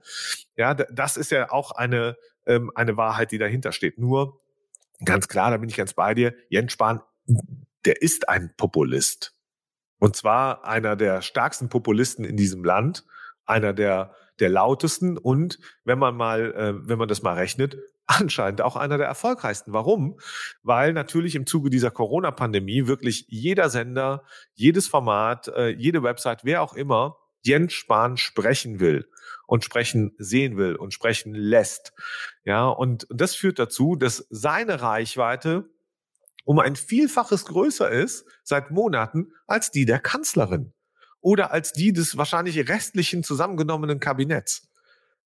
[0.57, 2.17] Ja, das ist ja auch eine,
[2.47, 3.99] ähm, eine Wahrheit, die dahinter steht.
[3.99, 4.41] Nur,
[5.05, 7.03] ganz klar, da bin ich ganz bei dir, Jens Spahn,
[7.85, 9.35] der ist ein Populist.
[9.99, 13.05] Und zwar einer der stärksten Populisten in diesem Land
[13.47, 18.61] einer der, der lautesten und wenn man mal, äh, wenn man das mal rechnet, anscheinend
[18.61, 19.73] auch einer der erfolgreichsten.
[19.73, 20.19] Warum?
[20.63, 26.63] Weil natürlich im Zuge dieser Corona-Pandemie wirklich jeder Sender, jedes Format, äh, jede Website, wer
[26.63, 29.07] auch immer, Jens Spahn sprechen will
[29.47, 31.93] und sprechen sehen will und sprechen lässt.
[32.45, 35.69] Ja, und das führt dazu, dass seine Reichweite
[36.45, 40.73] um ein Vielfaches größer ist seit Monaten als die der Kanzlerin
[41.25, 44.69] oder als die des wahrscheinlich restlichen zusammengenommenen Kabinetts.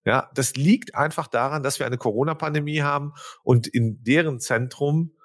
[0.04, 5.16] Ja, das liegt einfach daran, dass wir eine Corona-Pandemie haben und in deren Zentrum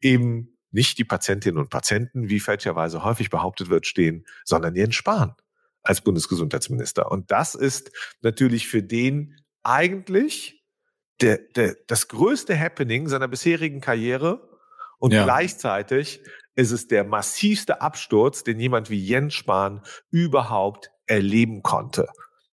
[0.00, 5.34] eben nicht die Patientinnen und Patienten, wie fälschlicherweise häufig behauptet wird, stehen, sondern Jens Spahn
[5.82, 7.12] als Bundesgesundheitsminister.
[7.12, 7.92] Und das ist
[8.22, 10.64] natürlich für den eigentlich
[11.20, 14.48] der, der, das größte Happening seiner bisherigen Karriere
[14.98, 15.24] und ja.
[15.24, 16.22] gleichzeitig
[16.54, 22.08] ist es der massivste Absturz, den jemand wie Jens Spahn überhaupt erleben konnte.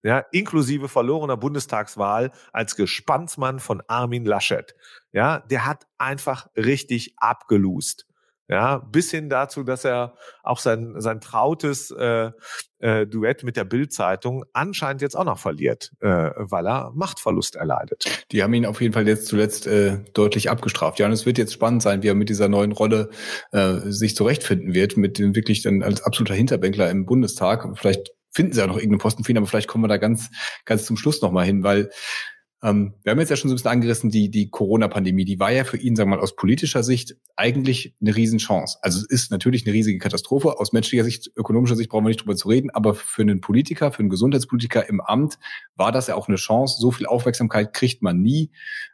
[0.03, 4.75] Ja, inklusive verlorener Bundestagswahl als Gespannsmann von Armin Laschet.
[5.13, 8.07] Ja, der hat einfach richtig abgelust.
[8.49, 12.31] Ja, bis hin dazu, dass er auch sein, sein trautes äh,
[12.79, 18.05] äh, Duett mit der Bild-Zeitung anscheinend jetzt auch noch verliert, äh, weil er Machtverlust erleidet.
[18.31, 21.01] Die haben ihn auf jeden Fall jetzt zuletzt äh, deutlich abgestraft.
[21.01, 23.11] Ja, und es wird jetzt spannend sein, wie er mit dieser neuen Rolle
[23.51, 27.67] äh, sich zurechtfinden wird, mit dem wirklich dann als absoluter Hinterbänkler im Bundestag.
[27.77, 30.31] Vielleicht finden sie ja noch irgendeinen Posten für ihn, aber vielleicht kommen wir da ganz,
[30.65, 31.91] ganz zum Schluss nochmal hin, weil
[32.63, 35.53] ähm, wir haben jetzt ja schon so ein bisschen angerissen, die, die Corona-Pandemie, die war
[35.53, 38.79] ja für ihn, sagen wir mal, aus politischer Sicht eigentlich eine Riesenchance.
[38.81, 40.59] Also es ist natürlich eine riesige Katastrophe.
[40.59, 43.93] Aus menschlicher Sicht, ökonomischer Sicht brauchen wir nicht drüber zu reden, aber für einen Politiker,
[43.93, 45.39] für einen Gesundheitspolitiker im Amt
[45.75, 46.81] war das ja auch eine Chance.
[46.81, 48.51] So viel Aufmerksamkeit kriegt man nie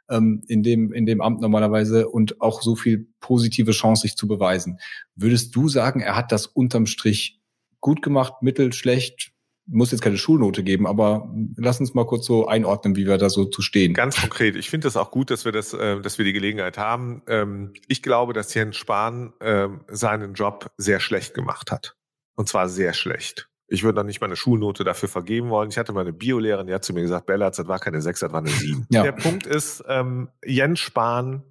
[0.09, 4.27] ähm, in, dem, in dem Amt normalerweise und auch so viel positive Chance, sich zu
[4.27, 4.79] beweisen.
[5.15, 7.39] Würdest du sagen, er hat das unterm Strich
[7.79, 9.32] gut gemacht, mittel, schlecht,
[9.65, 13.29] muss jetzt keine Schulnote geben, aber lass uns mal kurz so einordnen, wie wir da
[13.29, 13.93] so zu stehen.
[13.93, 14.55] Ganz konkret.
[14.55, 17.21] Ich finde es auch gut, dass wir das, äh, dass wir die Gelegenheit haben.
[17.27, 21.95] Ähm, ich glaube, dass Jens Spahn äh, seinen Job sehr schlecht gemacht hat.
[22.35, 23.49] Und zwar sehr schlecht.
[23.67, 25.69] Ich würde noch nicht mal eine Schulnote dafür vergeben wollen.
[25.69, 28.31] Ich hatte meine Biolehrerin, die hat zu mir gesagt, Bella, das war keine 6, das
[28.31, 28.87] war eine 7.
[28.89, 29.03] Ja.
[29.03, 31.43] Der Punkt ist, ähm, Jens Spahn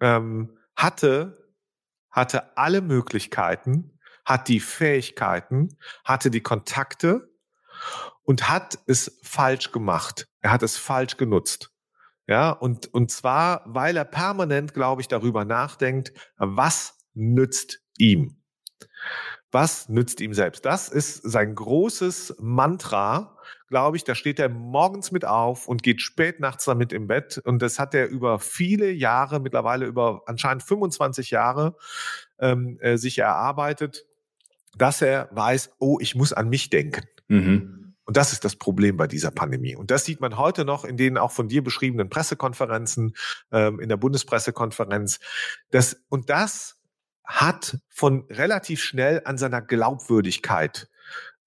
[0.00, 1.52] ähm, hatte,
[2.10, 7.28] hatte alle Möglichkeiten, hat die Fähigkeiten, hatte die Kontakte,
[8.22, 10.28] und hat es falsch gemacht.
[10.40, 11.70] Er hat es falsch genutzt.
[12.26, 18.42] Ja, und, und zwar, weil er permanent, glaube ich, darüber nachdenkt, was nützt ihm?
[19.50, 20.66] Was nützt ihm selbst?
[20.66, 23.38] Das ist sein großes Mantra,
[23.68, 24.04] glaube ich.
[24.04, 27.40] Da steht er morgens mit auf und geht spät nachts damit im Bett.
[27.44, 31.76] Und das hat er über viele Jahre, mittlerweile über anscheinend 25 Jahre,
[32.38, 34.04] ähm, äh, sich erarbeitet,
[34.76, 37.08] dass er weiß, oh, ich muss an mich denken.
[37.28, 37.94] Mhm.
[38.04, 39.76] Und das ist das Problem bei dieser Pandemie.
[39.76, 43.14] Und das sieht man heute noch in den auch von dir beschriebenen Pressekonferenzen,
[43.52, 45.20] ähm, in der Bundespressekonferenz.
[45.70, 46.78] Das, und das
[47.22, 50.88] hat von relativ schnell an seiner Glaubwürdigkeit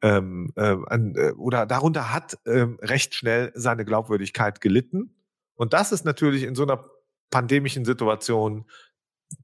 [0.03, 5.15] ähm, äh, an, äh, oder darunter hat äh, recht schnell seine Glaubwürdigkeit gelitten.
[5.55, 6.85] Und das ist natürlich in so einer
[7.29, 8.65] pandemischen Situation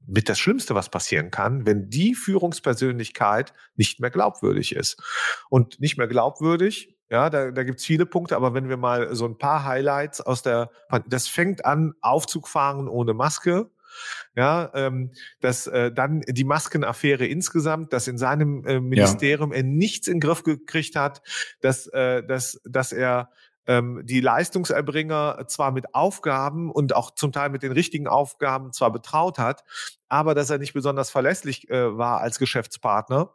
[0.06, 5.02] mit das Schlimmste, was passieren kann, wenn die Führungspersönlichkeit nicht mehr glaubwürdig ist.
[5.48, 9.14] Und nicht mehr glaubwürdig, ja, da, da gibt es viele Punkte, aber wenn wir mal
[9.14, 10.70] so ein paar Highlights aus der,
[11.08, 13.70] das fängt an, Aufzug fahren ohne Maske,
[14.36, 19.58] ja, ähm, dass äh, dann die Maskenaffäre insgesamt, dass in seinem äh, Ministerium ja.
[19.58, 21.22] er nichts in den Griff gekriegt hat,
[21.60, 23.30] dass, äh, dass, dass er
[23.68, 28.90] ähm, die Leistungserbringer zwar mit Aufgaben und auch zum Teil mit den richtigen Aufgaben zwar
[28.90, 29.62] betraut hat,
[30.08, 33.30] aber dass er nicht besonders verlässlich äh, war als Geschäftspartner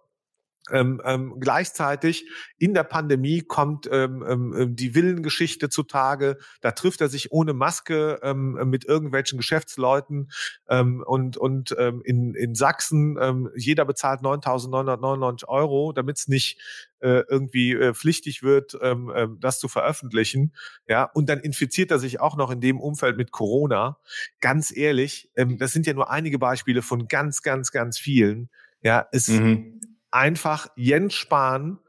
[0.71, 2.25] ähm, ähm, gleichzeitig
[2.57, 6.37] in der Pandemie kommt ähm, ähm, ähm, die Villengeschichte zutage.
[6.61, 10.31] Da trifft er sich ohne Maske ähm, mit irgendwelchen Geschäftsleuten
[10.69, 16.61] ähm, und und ähm, in in Sachsen ähm, jeder bezahlt 9.999 Euro, damit es nicht
[16.99, 20.53] äh, irgendwie äh, pflichtig wird, ähm, äh, das zu veröffentlichen.
[20.87, 23.97] Ja, und dann infiziert er sich auch noch in dem Umfeld mit Corona.
[24.39, 28.49] Ganz ehrlich, ähm, das sind ja nur einige Beispiele von ganz, ganz, ganz vielen.
[28.81, 29.81] Ja, es mhm
[30.13, 31.79] einfach Jens Spahn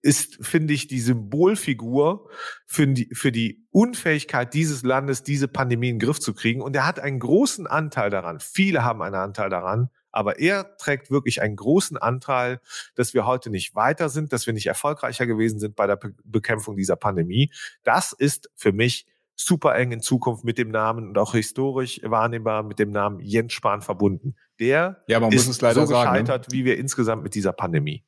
[0.00, 2.30] ist, finde ich, die Symbolfigur
[2.66, 6.62] für die, für die Unfähigkeit dieses Landes, diese Pandemie in den Griff zu kriegen.
[6.62, 8.40] Und er hat einen großen Anteil daran.
[8.40, 9.90] Viele haben einen Anteil daran.
[10.10, 12.60] Aber er trägt wirklich einen großen Anteil,
[12.94, 16.76] dass wir heute nicht weiter sind, dass wir nicht erfolgreicher gewesen sind bei der Bekämpfung
[16.76, 17.52] dieser Pandemie.
[17.82, 22.62] Das ist für mich super eng in Zukunft mit dem Namen und auch historisch wahrnehmbar
[22.62, 24.34] mit dem Namen Jens Spahn verbunden.
[24.60, 26.20] Der ja, man ist muss es leider so sagen, ne?
[26.20, 26.56] gescheitert, ne?
[26.56, 28.04] wie wir insgesamt mit dieser Pandemie.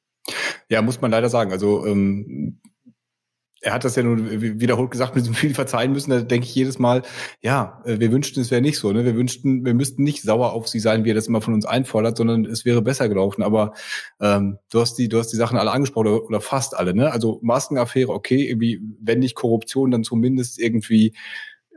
[0.68, 1.52] Ja, muss man leider sagen.
[1.52, 2.60] Also ähm,
[3.62, 6.10] er hat das ja nun wiederholt gesagt, mit so viel verzeihen müssen.
[6.10, 7.02] Da denke ich jedes Mal,
[7.42, 8.90] ja, äh, wir wünschten, es wäre nicht so.
[8.92, 9.04] Ne?
[9.04, 11.66] Wir wünschten, wir müssten nicht sauer auf sie sein, wie er das immer von uns
[11.66, 13.42] einfordert, sondern es wäre besser gelaufen.
[13.42, 13.74] Aber
[14.20, 16.94] ähm, du hast die, du hast die Sachen alle angesprochen oder, oder fast alle.
[16.94, 17.12] Ne?
[17.12, 21.14] Also Maskenaffäre, okay, irgendwie, wenn nicht Korruption, dann zumindest irgendwie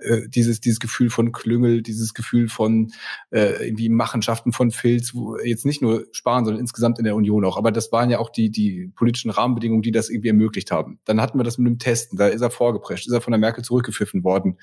[0.04, 2.92] äh, dieses, dieses Gefühl von Klüngel, dieses Gefühl von
[3.32, 7.46] äh, irgendwie Machenschaften von Filz, wo jetzt nicht nur sparen, sondern insgesamt in der Union
[7.46, 7.58] auch.
[7.58, 11.00] Aber das waren ja auch die, die politischen Rahmenbedingungen, die das irgendwie ermöglicht haben.
[11.06, 13.40] Dann hatten wir das mit dem Testen, da ist er vorgeprescht, ist er von der
[13.40, 14.58] Merkel zurückgepfiffen worden.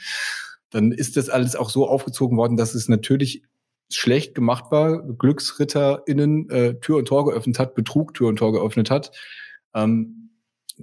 [0.70, 3.42] Dann ist das alles auch so aufgezogen worden, dass es natürlich
[3.92, 8.90] schlecht gemacht war, GlücksritterInnen äh, Tür und Tor geöffnet hat, Betrug Tür und Tor geöffnet
[8.90, 9.10] hat.
[9.74, 10.29] Ähm,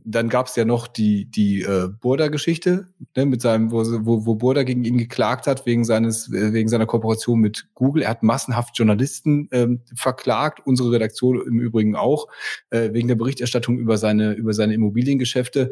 [0.05, 4.35] dann gab es ja noch die, die äh, Burda-Geschichte, ne, mit seinem, wo, wo, wo
[4.35, 8.03] Burda gegen ihn geklagt hat, wegen seines, äh, wegen seiner Kooperation mit Google.
[8.03, 12.27] Er hat massenhaft Journalisten ähm, verklagt, unsere Redaktion im Übrigen auch,
[12.69, 15.71] äh, wegen der Berichterstattung über seine, über seine Immobiliengeschäfte.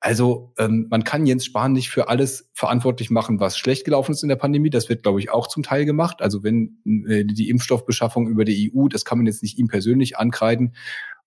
[0.00, 4.22] Also ähm, man kann Jens Spahn nicht für alles verantwortlich machen, was schlecht gelaufen ist
[4.22, 4.70] in der Pandemie.
[4.70, 6.22] Das wird, glaube ich, auch zum Teil gemacht.
[6.22, 10.18] Also wenn äh, die Impfstoffbeschaffung über die EU, das kann man jetzt nicht ihm persönlich
[10.18, 10.74] ankreiden.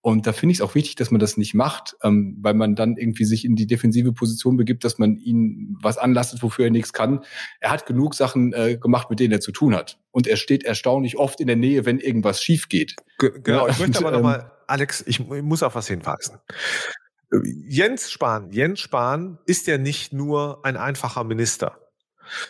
[0.02, 2.76] Und da finde ich es auch wichtig, dass man das nicht macht, ähm, weil man
[2.76, 6.72] dann irgendwie sich in die defensive Position begibt, dass man ihn was anlastet, wofür er
[6.72, 7.26] nichts kann.
[7.60, 10.00] Er hat genug Sachen äh, gemacht, mit denen er zu tun hat.
[10.12, 12.96] Und er steht erstaunlich oft in der Nähe, wenn irgendwas schief geht.
[13.18, 16.38] Genau, ich möchte aber nochmal, ähm, Alex, ich, ich muss auf was hinweisen.
[17.68, 21.78] Jens Spahn, Jens Spahn ist ja nicht nur ein einfacher Minister,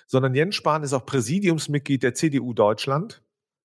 [0.06, 3.22] sondern Jens Spahn ist auch Präsidiumsmitglied der CDU Deutschland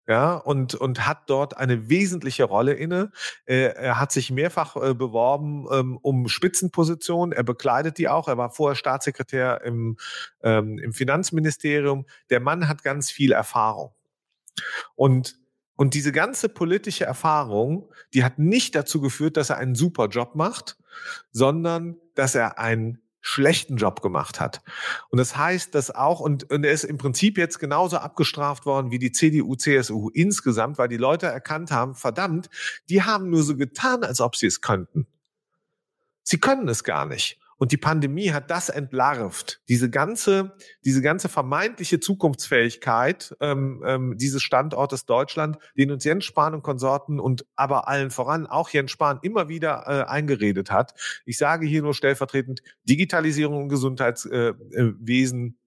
[0.06, 3.10] ja, und, und hat dort eine wesentliche Rolle inne.
[3.46, 7.32] Er, hat sich mehrfach äh, beworben ähm, um Spitzenpositionen.
[7.32, 8.28] Er bekleidet die auch.
[8.28, 9.96] Er war vorher Staatssekretär im,
[10.42, 12.06] ähm, im Finanzministerium.
[12.28, 13.94] Der Mann hat ganz viel Erfahrung.
[14.94, 15.38] Und
[15.76, 20.36] und diese ganze politische Erfahrung, die hat nicht dazu geführt, dass er einen super Job
[20.36, 20.76] macht,
[21.32, 24.60] sondern dass er einen schlechten Job gemacht hat.
[25.08, 28.90] Und das heißt, dass auch, und, und er ist im Prinzip jetzt genauso abgestraft worden
[28.90, 32.50] wie die CDU, CSU insgesamt, weil die Leute erkannt haben, verdammt,
[32.90, 35.06] die haben nur so getan, als ob sie es könnten.
[36.22, 37.38] Sie können es gar nicht.
[37.58, 39.60] Und die Pandemie hat das entlarvt.
[39.68, 46.54] Diese ganze, diese ganze vermeintliche Zukunftsfähigkeit ähm, ähm, dieses Standortes Deutschland, den uns Jens Spahn
[46.54, 50.94] und Konsorten und aber allen voran auch Jens Spahn immer wieder äh, eingeredet hat.
[51.24, 55.58] Ich sage hier nur stellvertretend Digitalisierung und Gesundheitswesen.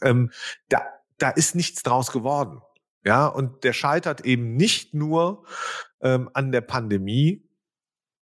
[0.00, 0.30] Äh, ähm,
[0.68, 0.82] da,
[1.18, 2.60] da ist nichts draus geworden.
[3.04, 5.44] Ja, und der scheitert eben nicht nur
[6.00, 7.48] ähm, an der Pandemie,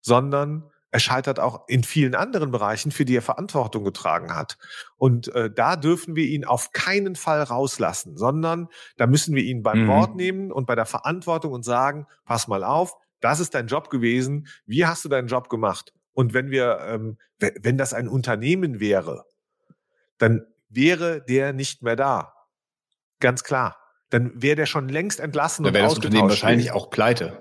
[0.01, 4.59] sondern er scheitert auch in vielen anderen Bereichen, für die er Verantwortung getragen hat.
[4.97, 9.63] Und äh, da dürfen wir ihn auf keinen Fall rauslassen, sondern da müssen wir ihn
[9.63, 9.89] beim mhm.
[9.89, 13.89] Wort nehmen und bei der Verantwortung und sagen, pass mal auf, das ist dein Job
[13.89, 15.95] gewesen, wie hast du deinen Job gemacht?
[16.13, 19.25] Und wenn wir, ähm, wenn das ein Unternehmen wäre,
[20.19, 22.35] dann wäre der nicht mehr da.
[23.19, 23.79] Ganz klar.
[24.11, 25.65] Dann wäre der schon längst entlassen.
[25.65, 27.41] Dann wäre das Unternehmen wahrscheinlich auch pleite.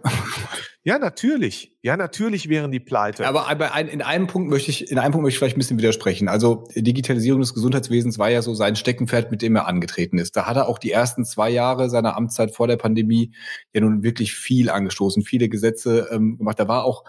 [0.84, 1.78] Ja, natürlich.
[1.84, 3.28] Ja, natürlich wären die pleite.
[3.28, 3.48] Aber
[3.80, 6.28] in einem Punkt möchte ich, in einem Punkt möchte ich vielleicht ein bisschen widersprechen.
[6.28, 10.36] Also Digitalisierung des Gesundheitswesens war ja so sein Steckenpferd, mit dem er angetreten ist.
[10.36, 13.32] Da hat er auch die ersten zwei Jahre seiner Amtszeit vor der Pandemie
[13.74, 16.60] ja nun wirklich viel angestoßen, viele Gesetze ähm, gemacht.
[16.60, 17.04] Da war auch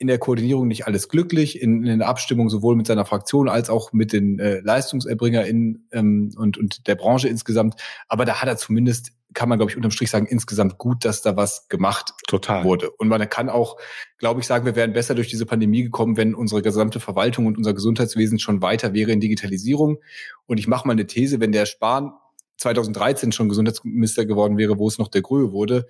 [0.00, 3.68] in der Koordinierung nicht alles glücklich, in, in der Abstimmung sowohl mit seiner Fraktion als
[3.68, 7.74] auch mit den äh, LeistungserbringerInnen ähm, und, und der Branche insgesamt.
[8.08, 11.22] Aber da hat er zumindest kann man, glaube ich, unterm Strich sagen, insgesamt gut, dass
[11.22, 12.64] da was gemacht Total.
[12.64, 12.90] wurde.
[12.90, 13.76] Und man kann auch,
[14.18, 17.56] glaube ich, sagen, wir wären besser durch diese Pandemie gekommen, wenn unsere gesamte Verwaltung und
[17.56, 19.98] unser Gesundheitswesen schon weiter wäre in Digitalisierung.
[20.46, 22.12] Und ich mache mal eine These, wenn der Spahn
[22.56, 25.86] 2013 schon Gesundheitsminister geworden wäre, wo es noch der Gröhe wurde,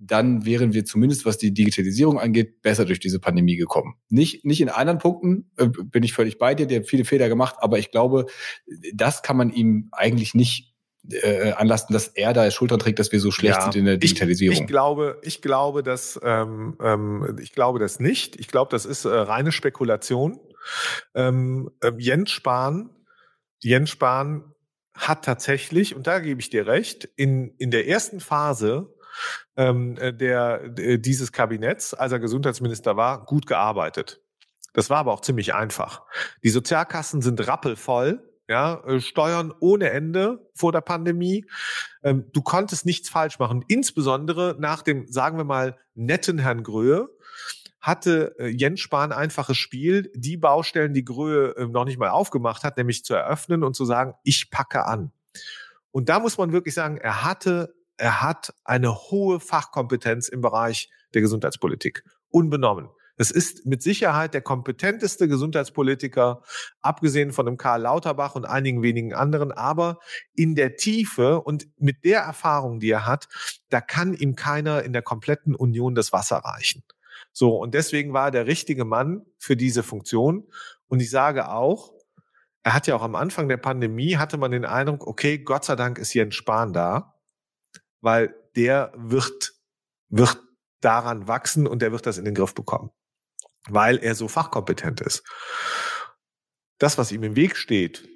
[0.00, 3.94] dann wären wir zumindest, was die Digitalisierung angeht, besser durch diese Pandemie gekommen.
[4.08, 7.28] Nicht, nicht in anderen Punkten, äh, bin ich völlig bei dir, der hat viele Fehler
[7.28, 8.26] gemacht, aber ich glaube,
[8.94, 10.74] das kann man ihm eigentlich nicht
[11.10, 13.96] äh, anlasten, dass er da Schultern trägt, dass wir so schlecht ja, sind in der
[13.96, 14.54] Digitalisierung.
[14.54, 18.38] Ich, ich glaube, ich glaube, dass ähm, ähm, ich glaube das nicht.
[18.38, 20.38] Ich glaube, das ist äh, reine Spekulation.
[21.14, 22.90] Ähm, äh, Jens Spahn,
[23.60, 24.52] Jens Spahn
[24.92, 28.94] hat tatsächlich, und da gebe ich dir recht, in in der ersten Phase
[29.56, 34.20] ähm, äh, der, der dieses Kabinetts, als er Gesundheitsminister war, gut gearbeitet.
[34.72, 36.02] Das war aber auch ziemlich einfach.
[36.42, 41.44] Die Sozialkassen sind rappelvoll ja, äh, Steuern ohne Ende vor der Pandemie.
[42.02, 43.64] Ähm, du konntest nichts falsch machen.
[43.68, 47.08] Insbesondere nach dem, sagen wir mal, netten Herrn Gröhe
[47.80, 52.64] hatte äh, Jens Spahn einfaches Spiel, die Baustellen, die Gröhe äh, noch nicht mal aufgemacht
[52.64, 55.12] hat, nämlich zu eröffnen und zu sagen, ich packe an.
[55.90, 60.90] Und da muss man wirklich sagen, er hatte, er hat eine hohe Fachkompetenz im Bereich
[61.14, 62.04] der Gesundheitspolitik.
[62.30, 62.88] Unbenommen.
[63.20, 66.42] Es ist mit Sicherheit der kompetenteste Gesundheitspolitiker,
[66.80, 69.98] abgesehen von dem Karl Lauterbach und einigen wenigen anderen, aber
[70.34, 73.28] in der Tiefe und mit der Erfahrung, die er hat,
[73.70, 76.84] da kann ihm keiner in der kompletten Union das Wasser reichen.
[77.32, 80.46] So, und deswegen war er der richtige Mann für diese Funktion.
[80.86, 81.92] Und ich sage auch,
[82.62, 85.74] er hat ja auch am Anfang der Pandemie, hatte man den Eindruck, okay, Gott sei
[85.74, 87.17] Dank ist Jens Spahn da,
[88.00, 89.54] weil der wird,
[90.08, 90.40] wird
[90.80, 92.90] daran wachsen und der wird das in den Griff bekommen
[93.68, 95.22] weil er so fachkompetent ist.
[96.78, 98.08] Das, was ihm im Weg steht,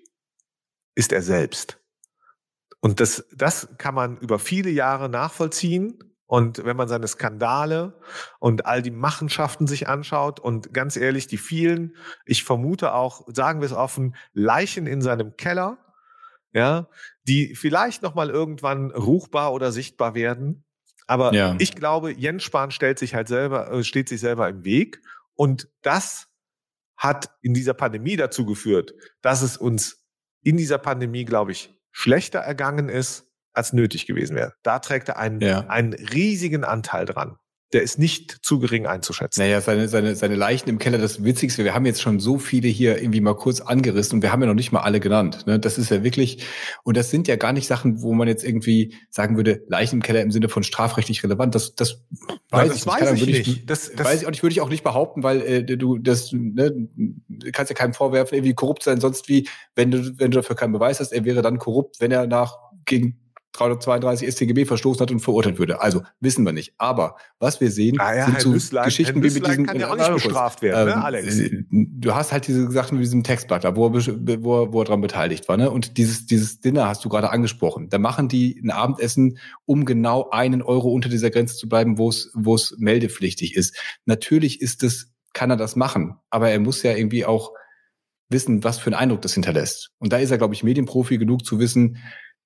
[0.95, 1.79] ist er selbst.
[2.81, 5.99] Und das, das kann man über viele Jahre nachvollziehen.
[6.27, 8.01] Und wenn man seine Skandale
[8.39, 13.61] und all die Machenschaften sich anschaut und ganz ehrlich, die vielen, ich vermute auch, sagen
[13.61, 15.79] wir es offen, Leichen in seinem Keller,
[16.53, 16.89] ja,
[17.25, 20.65] die vielleicht noch mal irgendwann ruchbar oder sichtbar werden.
[21.07, 21.57] Aber ja.
[21.59, 25.01] ich glaube, Jens Spahn stellt sich halt selber, äh, steht sich selber im Weg
[25.35, 26.29] und das
[26.97, 30.05] hat in dieser Pandemie dazu geführt, dass es uns
[30.43, 34.55] in dieser Pandemie, glaube ich, schlechter ergangen ist, als nötig gewesen wäre.
[34.63, 35.67] Da trägt er einen, ja.
[35.67, 37.39] einen riesigen Anteil dran
[37.73, 39.41] der ist nicht zu gering einzuschätzen.
[39.41, 42.69] Naja, seine, seine, seine Leichen im Keller, das Witzigste, wir haben jetzt schon so viele
[42.69, 45.47] hier irgendwie mal kurz angerissen und wir haben ja noch nicht mal alle genannt.
[45.47, 45.59] Ne?
[45.59, 46.45] Das ist ja wirklich,
[46.85, 50.03] und das sind ja gar nicht Sachen, wo man jetzt irgendwie sagen würde, Leichen im
[50.03, 51.55] Keller im Sinne von strafrechtlich relevant.
[51.55, 52.05] Das, das
[52.51, 53.29] weiß ja, das ich weiß nicht.
[53.29, 55.65] Ich, ich, das, das weiß ich auch nicht, würde ich auch nicht behaupten, weil äh,
[55.65, 56.89] du das, ne,
[57.53, 60.73] kannst ja keinem vorwerfen, irgendwie korrupt sein, sonst wie, wenn du, wenn du dafür keinen
[60.73, 63.22] Beweis hast, er wäre dann korrupt, wenn er nach gegen
[63.53, 65.81] 332 StGB verstoßen hat und verurteilt würde.
[65.83, 66.75] Also wissen wir nicht.
[66.79, 69.67] Aber was wir sehen, ah ja, sind so Lüßlein, Geschichten wie mit diesem.
[69.67, 71.39] kann ja auch nicht bestraft werden, ne, ähm, Alex?
[71.71, 74.85] Du hast halt diese Sachen mit diesem Textblatt da, wo er, wo, er, wo er
[74.85, 75.59] dran beteiligt war.
[75.59, 75.71] Ne?
[75.71, 77.91] Und dieses, dieses Dinner hast du gerade angesprochen.
[77.91, 82.09] Da machen die ein Abendessen, um genau einen Euro unter dieser Grenze zu bleiben, wo
[82.09, 83.77] es wo es meldepflichtig ist.
[84.07, 87.53] Natürlich ist es, kann er das machen, aber er muss ja irgendwie auch
[88.31, 89.91] wissen, was für einen Eindruck das hinterlässt.
[89.99, 91.99] Und da ist er, glaube ich, Medienprofi genug zu wissen,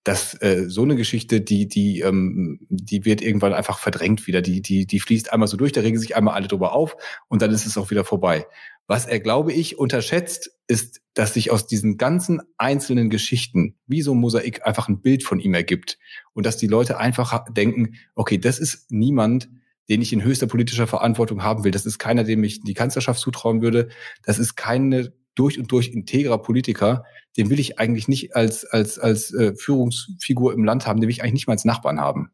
[0.07, 4.41] dass äh, so eine Geschichte, die, die, ähm, die wird irgendwann einfach verdrängt wieder.
[4.41, 7.43] Die, die, die fließt einmal so durch, da regen sich einmal alle drüber auf und
[7.43, 8.47] dann ist es auch wieder vorbei.
[8.87, 14.15] Was er, glaube ich, unterschätzt, ist, dass sich aus diesen ganzen einzelnen Geschichten wie so
[14.15, 15.99] ein Mosaik einfach ein Bild von ihm ergibt.
[16.35, 19.49] Und dass die Leute einfach denken, okay, das ist niemand,
[19.89, 21.73] den ich in höchster politischer Verantwortung haben will.
[21.73, 23.89] Das ist keiner, dem ich die Kanzlerschaft zutrauen würde.
[24.23, 27.05] Das ist keine durch und durch integrer Politiker,
[27.37, 31.15] den will ich eigentlich nicht als, als, als äh, Führungsfigur im Land haben, den will
[31.15, 32.31] ich eigentlich nicht mal als Nachbarn haben.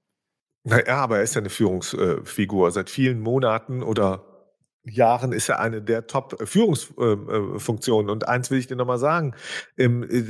[0.64, 4.24] Naja, aber er ist ja eine Führungsfigur seit vielen Monaten oder
[4.84, 8.10] Jahren ist er eine der Top-Führungsfunktionen.
[8.10, 9.34] Und eins will ich dir nochmal sagen,
[9.76, 9.88] äh,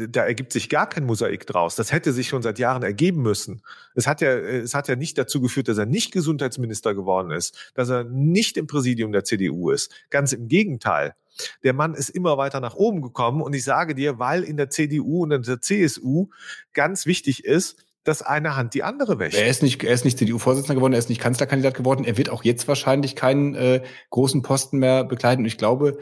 [0.09, 1.75] da ergibt sich gar kein Mosaik draus.
[1.75, 3.63] Das hätte sich schon seit Jahren ergeben müssen.
[3.95, 7.73] Es hat ja, es hat ja nicht dazu geführt, dass er nicht Gesundheitsminister geworden ist,
[7.75, 9.91] dass er nicht im Präsidium der CDU ist.
[10.11, 11.15] Ganz im Gegenteil.
[11.63, 13.43] Der Mann ist immer weiter nach oben gekommen.
[13.43, 16.29] Und ich sage dir, weil in der CDU und in der CSU
[16.73, 19.39] ganz wichtig ist, dass eine Hand die andere wäscht.
[19.39, 22.05] Er ist nicht, er ist nicht CDU-Vorsitzender geworden, er ist nicht Kanzlerkandidat geworden.
[22.05, 25.45] Er wird auch jetzt wahrscheinlich keinen äh, großen Posten mehr bekleiden.
[25.45, 25.99] Und ich glaube,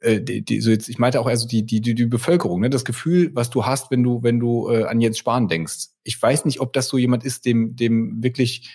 [0.00, 2.70] äh, die, die, so jetzt, ich meinte auch also die, die, die, die Bevölkerung, ne,
[2.70, 5.88] das Gefühl, was du hast, wenn du, wenn du äh, an Jens Spahn denkst.
[6.02, 8.70] Ich weiß nicht, ob das so jemand ist, dem, dem wirklich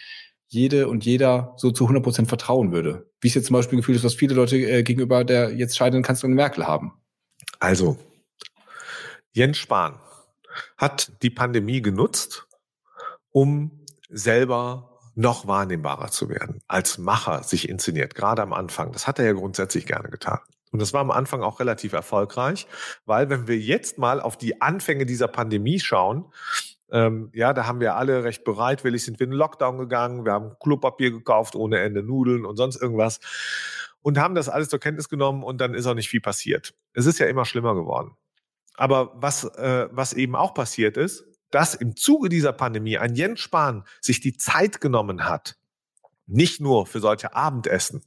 [0.51, 3.09] jede und jeder so zu 100 Prozent vertrauen würde.
[3.21, 5.77] Wie es jetzt zum Beispiel ein Gefühl ist, was viele Leute äh, gegenüber der jetzt
[5.77, 6.93] scheidenden Kanzlerin Merkel haben.
[7.59, 7.97] Also,
[9.31, 9.99] Jens Spahn
[10.77, 12.47] hat die Pandemie genutzt,
[13.31, 18.91] um selber noch wahrnehmbarer zu werden, als Macher sich inszeniert, gerade am Anfang.
[18.91, 20.39] Das hat er ja grundsätzlich gerne getan.
[20.71, 22.67] Und das war am Anfang auch relativ erfolgreich,
[23.05, 26.25] weil wenn wir jetzt mal auf die Anfänge dieser Pandemie schauen,
[26.91, 30.33] ähm, ja, da haben wir alle recht bereitwillig, sind wir in den Lockdown gegangen, wir
[30.33, 33.19] haben Klopapier gekauft ohne Ende, Nudeln und sonst irgendwas
[34.01, 36.73] und haben das alles zur Kenntnis genommen und dann ist auch nicht viel passiert.
[36.93, 38.15] Es ist ja immer schlimmer geworden.
[38.75, 43.41] Aber was, äh, was eben auch passiert ist, dass im Zuge dieser Pandemie ein Jens
[43.41, 45.57] Spahn sich die Zeit genommen hat,
[46.25, 48.01] nicht nur für solche Abendessen,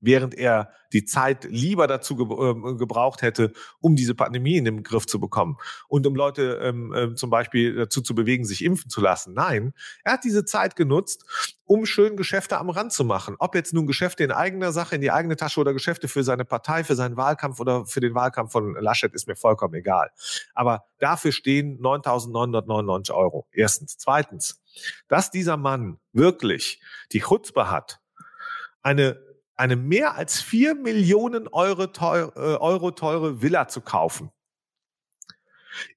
[0.00, 4.82] während er die Zeit lieber dazu ge äh, gebraucht hätte, um diese Pandemie in den
[4.82, 5.56] Griff zu bekommen
[5.88, 9.34] und um Leute ähm, äh, zum Beispiel dazu zu bewegen, sich impfen zu lassen.
[9.34, 11.24] Nein, er hat diese Zeit genutzt,
[11.64, 13.36] um schön Geschäfte am Rand zu machen.
[13.38, 16.44] Ob jetzt nun Geschäfte in eigener Sache, in die eigene Tasche oder Geschäfte für seine
[16.44, 20.10] Partei, für seinen Wahlkampf oder für den Wahlkampf von Laschet, ist mir vollkommen egal.
[20.54, 23.46] Aber dafür stehen 9.999 Euro.
[23.52, 23.96] Erstens.
[23.98, 24.62] Zweitens,
[25.08, 26.80] dass dieser Mann wirklich
[27.12, 28.00] die Chutzpe hat,
[28.82, 29.25] eine
[29.56, 34.30] eine mehr als vier Millionen Euro, teuer, äh, Euro teure Villa zu kaufen.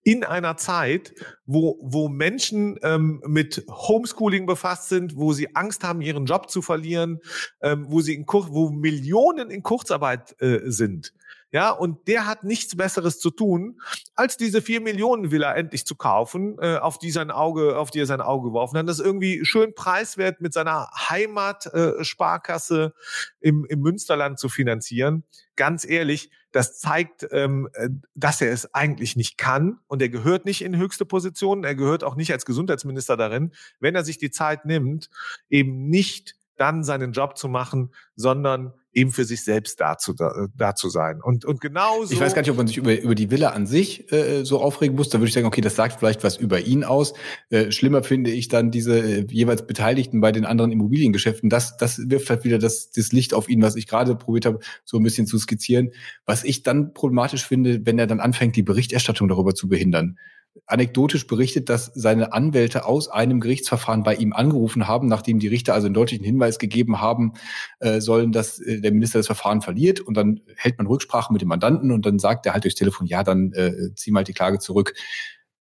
[0.04, 1.14] In einer Zeit,
[1.46, 6.62] wo, wo Menschen ähm, mit Homeschooling befasst sind, wo sie Angst haben, ihren Job zu
[6.62, 7.20] verlieren,
[7.62, 11.14] ähm, wo sie in wo Millionen in Kurzarbeit äh, sind,
[11.52, 13.82] ja, und der hat nichts Besseres zu tun,
[14.14, 18.02] als diese vier Millionen Villa endlich zu kaufen, äh, auf die sein Auge, auf die
[18.02, 18.88] er sein Auge geworfen hat.
[18.88, 22.94] Das irgendwie schön preiswert mit seiner Heimat-Sparkasse
[23.42, 25.24] äh, im, im Münsterland zu finanzieren.
[25.56, 30.46] Ganz ehrlich, das zeigt, ähm, äh, dass er es eigentlich nicht kann und er gehört
[30.46, 31.64] nicht in höchste Positionen.
[31.64, 35.10] Er gehört auch nicht als Gesundheitsminister darin, wenn er sich die Zeit nimmt,
[35.50, 40.48] eben nicht dann seinen Job zu machen, sondern eben für sich selbst da zu, da,
[40.56, 41.22] da zu sein.
[41.22, 42.14] Und, und genauso.
[42.14, 44.60] Ich weiß gar nicht, ob man sich über, über die Villa an sich äh, so
[44.62, 45.10] aufregen muss.
[45.10, 47.14] Da würde ich sagen, okay, das sagt vielleicht was über ihn aus.
[47.50, 51.50] Äh, schlimmer finde ich dann diese äh, jeweils Beteiligten bei den anderen Immobiliengeschäften.
[51.50, 54.60] Das, das wirft halt wieder das, das Licht auf ihn, was ich gerade probiert habe,
[54.86, 55.92] so ein bisschen zu skizzieren.
[56.26, 60.18] Was ich dann problematisch finde, wenn er dann anfängt, die Berichterstattung darüber zu behindern
[60.66, 65.74] anekdotisch berichtet, dass seine Anwälte aus einem Gerichtsverfahren bei ihm angerufen haben, nachdem die Richter
[65.74, 67.34] also einen deutlichen Hinweis gegeben haben
[67.80, 70.00] äh, sollen, dass äh, der Minister das Verfahren verliert.
[70.00, 73.08] Und dann hält man Rücksprache mit dem Mandanten und dann sagt er halt durchs Telefon,
[73.08, 74.94] ja, dann äh, zieh mal die Klage zurück.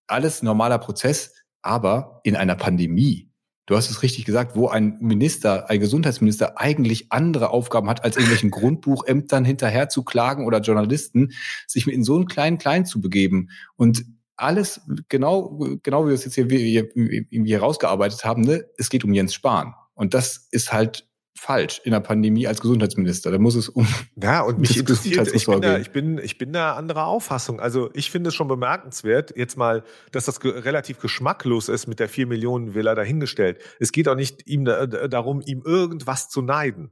[0.06, 3.28] Alles normaler Prozess, aber in einer Pandemie.
[3.68, 8.16] Du hast es richtig gesagt, wo ein Minister, ein Gesundheitsminister eigentlich andere Aufgaben hat, als
[8.16, 11.32] irgendwelchen Grundbuchämtern hinterher zu klagen oder Journalisten,
[11.66, 13.50] sich mit in so einen kleinen Klein zu begeben.
[13.76, 14.06] Und
[14.38, 16.88] alles genau, genau wie wir es jetzt hier, hier,
[17.30, 18.64] hier rausgearbeitet haben, ne?
[18.78, 19.74] es geht um Jens Spahn.
[19.94, 23.30] Und das ist halt falsch in der Pandemie als Gesundheitsminister.
[23.30, 23.86] Da muss es um
[24.20, 25.32] ja und mich interessiert.
[25.32, 27.60] Ich bin, da, ich bin ich bin da anderer Auffassung.
[27.60, 32.00] Also ich finde es schon bemerkenswert jetzt mal, dass das ge relativ geschmacklos ist mit
[32.00, 33.60] der vier Millionen Villa dahingestellt.
[33.78, 36.90] Es geht auch nicht ihm da, darum, ihm irgendwas zu neiden.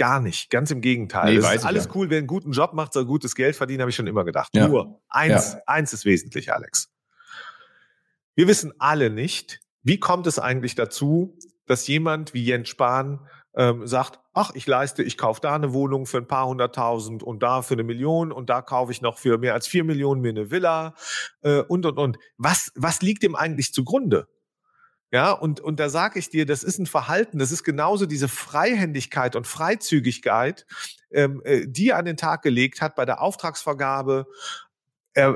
[0.00, 1.34] Gar nicht, ganz im Gegenteil.
[1.34, 1.90] Nee, ist alles ja.
[1.94, 4.48] cool, wer einen guten Job macht, soll gutes Geld verdienen, habe ich schon immer gedacht.
[4.54, 4.66] Ja.
[4.66, 5.60] Nur eins, ja.
[5.66, 6.90] eins ist wesentlich, Alex.
[8.34, 11.36] Wir wissen alle nicht, wie kommt es eigentlich dazu,
[11.66, 16.06] dass jemand wie Jens Spahn ähm, sagt, ach, ich leiste, ich kaufe da eine Wohnung
[16.06, 19.36] für ein paar hunderttausend und da für eine Million und da kaufe ich noch für
[19.36, 20.94] mehr als vier Millionen mir eine Villa
[21.42, 22.16] äh, und und und.
[22.38, 24.28] Was was liegt dem eigentlich zugrunde?
[25.12, 28.28] Ja, und, und da sage ich dir, das ist ein Verhalten, das ist genauso diese
[28.28, 30.66] Freihändigkeit und Freizügigkeit,
[31.10, 34.26] ähm, äh, die er an den Tag gelegt hat bei der Auftragsvergabe.
[35.14, 35.32] Äh,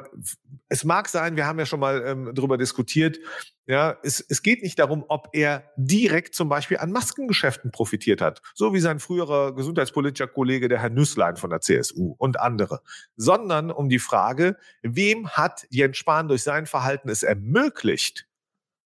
[0.68, 3.18] es mag sein, wir haben ja schon mal ähm, darüber diskutiert,
[3.66, 8.42] ja, es, es geht nicht darum, ob er direkt zum Beispiel an Maskengeschäften profitiert hat,
[8.54, 12.82] so wie sein früherer gesundheitspolitischer Kollege, der Herr Nüsslein von der CSU und andere,
[13.16, 18.28] sondern um die Frage, wem hat Jens Spahn durch sein Verhalten es ermöglicht,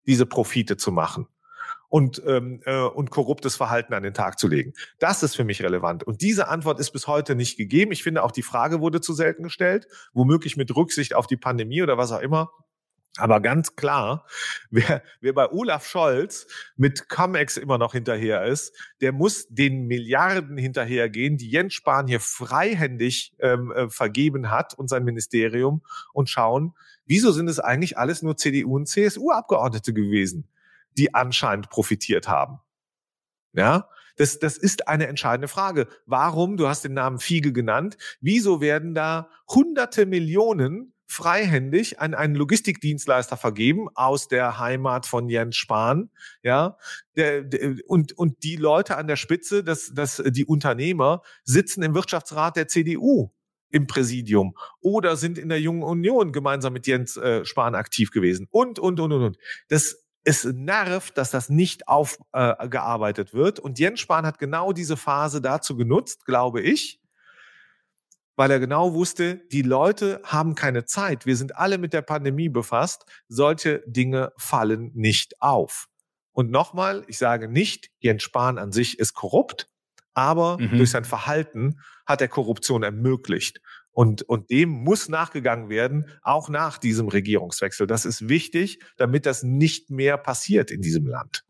[0.07, 1.27] diese Profite zu machen.
[1.89, 4.73] und, ähm, äh, und korruptes Verhalten an den Tag zu legen?
[4.99, 6.03] Das ist für mich relevant.
[6.03, 7.93] Und diese Antwort ist bis heute nicht gegeben.
[7.93, 11.81] Ich finde auch die Frage wurde zu selten gestellt, womöglich mit Rücksicht auf die Pandemie
[11.81, 12.51] oder was auch immer.
[13.17, 14.25] Aber ganz klar,
[14.69, 20.57] wer, wer bei Olaf Scholz mit Comex immer noch hinterher ist, der muss den Milliarden
[20.57, 25.81] hinterhergehen, die Jens Spahn hier freihändig ähm, äh, vergeben hat und sein Ministerium
[26.13, 26.73] und schauen,
[27.05, 30.47] wieso sind es eigentlich alles nur CDU und CSU-Abgeordnete gewesen,
[30.97, 32.59] die anscheinend profitiert haben.
[33.53, 35.87] Ja, das, das ist eine entscheidende Frage.
[36.05, 42.35] Warum, du hast den Namen Fiege genannt, wieso werden da hunderte Millionen freihändig an einen
[42.35, 46.11] Logistikdienstleister vergeben aus der Heimat von Jens Spahn,
[46.43, 46.77] ja,
[47.15, 51.95] der, der, und und die Leute an der Spitze, das, das die Unternehmer sitzen im
[51.95, 53.31] Wirtschaftsrat der CDU
[53.69, 58.47] im Präsidium oder sind in der Jungen Union gemeinsam mit Jens äh, Spahn aktiv gewesen
[58.51, 59.37] und und und und und.
[59.69, 63.59] Das es nervt, dass das nicht aufgearbeitet äh, wird.
[63.59, 66.99] Und Jens Spahn hat genau diese Phase dazu genutzt, glaube ich,
[68.37, 71.25] weil er genau wusste, die Leute haben keine Zeit.
[71.25, 73.03] Wir sind alle mit der Pandemie befasst.
[73.27, 75.87] Solche Dinge fallen nicht auf.
[76.31, 79.69] Und nochmal, ich sage nicht, Jens Spahn an sich ist korrupt,
[80.13, 80.77] aber mhm.
[80.77, 83.59] durch sein Verhalten hat er Korruption ermöglicht.
[83.91, 87.87] Und, und dem muss nachgegangen werden, auch nach diesem Regierungswechsel.
[87.87, 91.43] Das ist wichtig, damit das nicht mehr passiert in diesem Land.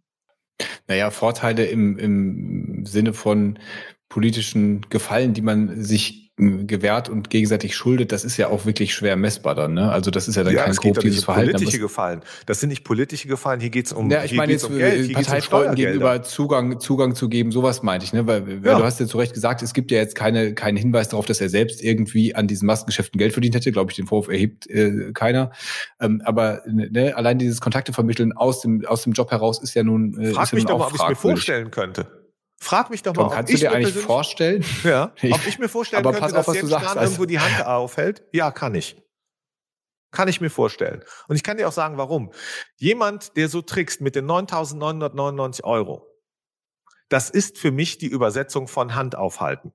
[0.87, 3.59] Naja, Vorteile im, im Sinne von
[4.07, 9.15] politischen Gefallen, die man sich gewährt und gegenseitig schuldet, das ist ja auch wirklich schwer
[9.15, 9.73] messbar dann.
[9.73, 9.91] Ne?
[9.91, 11.53] Also das ist ja dann ja, kein korruptives Verhalten.
[11.53, 12.21] Politische Gefallen.
[12.45, 13.59] Das sind nicht politische Gefallen.
[13.59, 14.11] Hier geht es um.
[14.11, 15.13] Ja, ich meine jetzt um Geld.
[15.13, 17.51] Parteifreunden um gegenüber Zugang Zugang zu geben.
[17.51, 18.13] Sowas meinte ich.
[18.13, 18.27] Ne?
[18.27, 18.77] Weil, ja.
[18.77, 21.41] du hast ja zu Recht gesagt, es gibt ja jetzt keine keinen Hinweis darauf, dass
[21.41, 23.71] er selbst irgendwie an diesen Maskengeschäften Geld verdient hätte.
[23.71, 25.51] Glaube ich, den Vorwurf erhebt äh, keiner.
[25.99, 29.81] Ähm, aber ne, allein dieses Kontakte vermitteln aus dem aus dem Job heraus ist ja
[29.81, 30.15] nun.
[30.19, 32.05] Äh, Frag mich doch mal, ob ich mir vorstellen könnte.
[32.59, 34.65] Frag mich doch mal, Tom, kannst du dir eigentlich vorstellen?
[34.83, 38.23] Ja, ob ich mir vorstellen aber könnte, dass auf, Jens Spahn irgendwo die Hand aufhält?
[38.31, 39.01] Ja, kann ich.
[40.11, 41.03] Kann ich mir vorstellen.
[41.27, 42.31] Und ich kann dir auch sagen, warum.
[42.77, 46.07] Jemand, der so trickst mit den 9.999 Euro,
[47.09, 49.73] das ist für mich die Übersetzung von Hand aufhalten.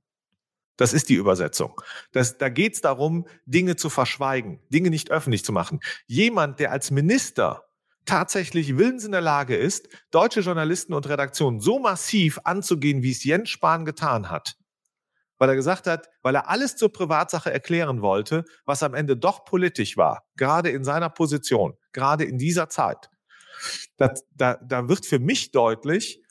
[0.76, 1.80] Das ist die Übersetzung.
[2.12, 5.80] Das, da geht es darum, Dinge zu verschweigen, Dinge nicht öffentlich zu machen.
[6.06, 7.64] Jemand, der als Minister
[8.07, 13.24] tatsächlich willens in der Lage ist, deutsche Journalisten und Redaktionen so massiv anzugehen, wie es
[13.24, 14.55] Jens Spahn getan hat,
[15.38, 19.44] weil er gesagt hat, weil er alles zur Privatsache erklären wollte, was am Ende doch
[19.44, 23.09] politisch war, gerade in seiner Position, gerade in dieser Zeit.
[23.96, 26.21] Da, da, da wird für mich deutlich,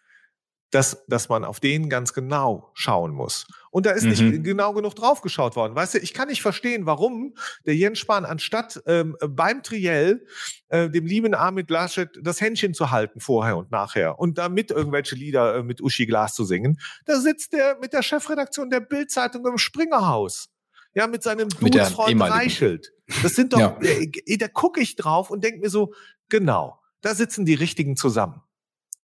[0.71, 3.45] dass, dass man auf den ganz genau schauen muss.
[3.71, 4.29] Und da ist mhm.
[4.29, 5.75] nicht genau genug draufgeschaut worden.
[5.75, 10.25] Weißt du, ich kann nicht verstehen, warum der Jens Spahn anstatt ähm, beim Triell
[10.69, 15.15] äh, dem lieben Armin Laschet das Händchen zu halten vorher und nachher und damit irgendwelche
[15.15, 19.45] Lieder äh, mit Uschi Glas zu singen, da sitzt der mit der Chefredaktion der Bildzeitung
[19.45, 20.49] im Springerhaus.
[20.93, 22.91] Ja, mit seinem Blutsfreund Reichelt.
[23.23, 23.77] Das sind doch, ja.
[23.81, 25.93] äh, da gucke ich drauf und denke mir so,
[26.27, 28.41] genau, da sitzen die Richtigen zusammen.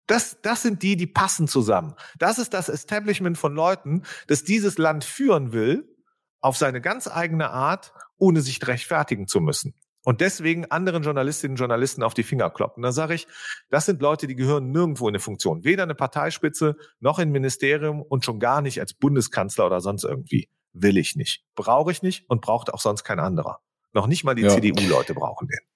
[0.08, 1.96] Das, das sind die, die passen zusammen.
[2.20, 5.96] Das ist das Establishment von Leuten, das dieses Land führen will,
[6.42, 9.74] auf seine ganz eigene Art, ohne sich rechtfertigen zu müssen.
[10.04, 12.84] Und deswegen anderen Journalistinnen und Journalisten auf die Finger kloppen.
[12.84, 13.28] Da sage ich,
[13.72, 15.64] das sind Leute, die gehören nirgendwo in eine Funktion.
[15.64, 20.48] Weder eine Parteispitze, noch in Ministerium und schon gar nicht als Bundeskanzler oder sonst irgendwie.
[20.74, 21.44] Will ich nicht.
[21.56, 23.62] Brauche ich nicht und braucht auch sonst kein anderer.
[23.94, 24.50] Noch nicht mal die ja.
[24.50, 25.75] CDU-Leute brauchen den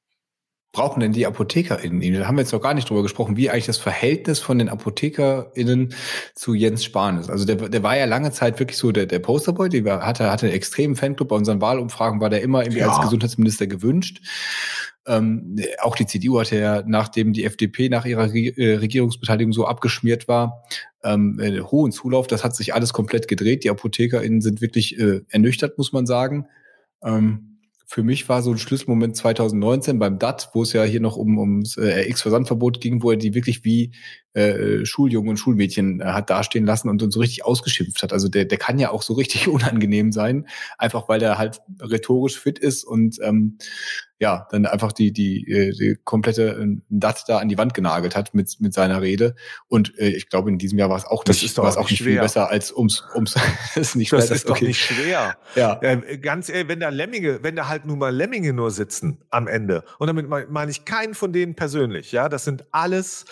[0.72, 2.13] brauchen denn die ApothekerInnen?
[2.13, 4.70] Da haben wir jetzt noch gar nicht drüber gesprochen, wie eigentlich das Verhältnis von den
[4.70, 5.93] ApothekerInnen
[6.36, 7.30] zu Jens Spahn ist.
[7.30, 10.45] Also der, der war ja lange Zeit wirklich so der, der Posterboy, der hatte, hatte
[10.45, 11.30] einen extremen Fanclub.
[11.30, 12.89] Bei unseren Wahlumfragen war der immer irgendwie ja.
[12.89, 14.22] als Gesundheitsminister gewünscht.
[15.07, 20.28] Ähm, auch die CDU hatte ja, nachdem die FDP nach ihrer äh, Regierungsbeteiligung so abgeschmiert
[20.28, 20.63] war,
[21.03, 22.28] ähm, äh, hohen Zulauf.
[22.28, 23.63] Das hat sich alles komplett gedreht.
[23.63, 26.45] Die ApothekerInnen sind wirklich äh, ernüchtert, muss man sagen.
[27.03, 27.59] Ähm,
[27.92, 31.40] für mich war so ein Schlüsselmoment 2019 beim DAT, wo es ja hier noch um
[31.40, 33.96] ums äh, RX-Versandverbot ging, wo er die wirklich wie
[34.34, 38.14] äh, Schuljungen und Schulmädchen äh, hat dastehen lassen und, und so richtig ausgeschimpft hat.
[38.14, 42.40] Also der, der kann ja auch so richtig unangenehm sein, einfach weil er halt rhetorisch
[42.40, 43.58] fit ist und ähm,
[44.22, 48.18] ja, dann einfach die, die, äh, die komplette äh, DAT da an die Wand genagelt
[48.18, 49.34] hat mit, mit seiner Rede.
[49.70, 52.04] Und äh, ich glaube, in diesem Jahr war es auch nicht, war es auch nicht
[52.04, 53.34] viel besser als ums, ums
[53.76, 54.60] das ist nicht Das ist okay.
[54.60, 55.38] doch nicht schwer.
[55.56, 55.80] Ja.
[55.82, 55.96] ja.
[55.96, 59.86] Ganz ehrlich, wenn da Lemminge, wenn da halt nun mal Lemminge nur sitzen am Ende,
[60.00, 63.26] und damit meine ich keinen von denen persönlich, ja, das sind alles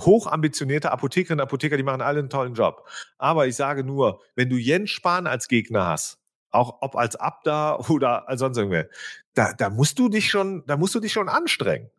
[0.00, 2.88] hochambitionierte Apothekerinnen und Apotheker, die machen alle einen tollen Job.
[3.18, 6.18] Aber ich sage nur, wenn du Jens Spahn als Gegner hast,
[6.50, 8.88] auch ob als Abda oder als sonst irgendwer,
[9.34, 11.90] da, da musst du dich schon, da musst du dich schon anstrengen.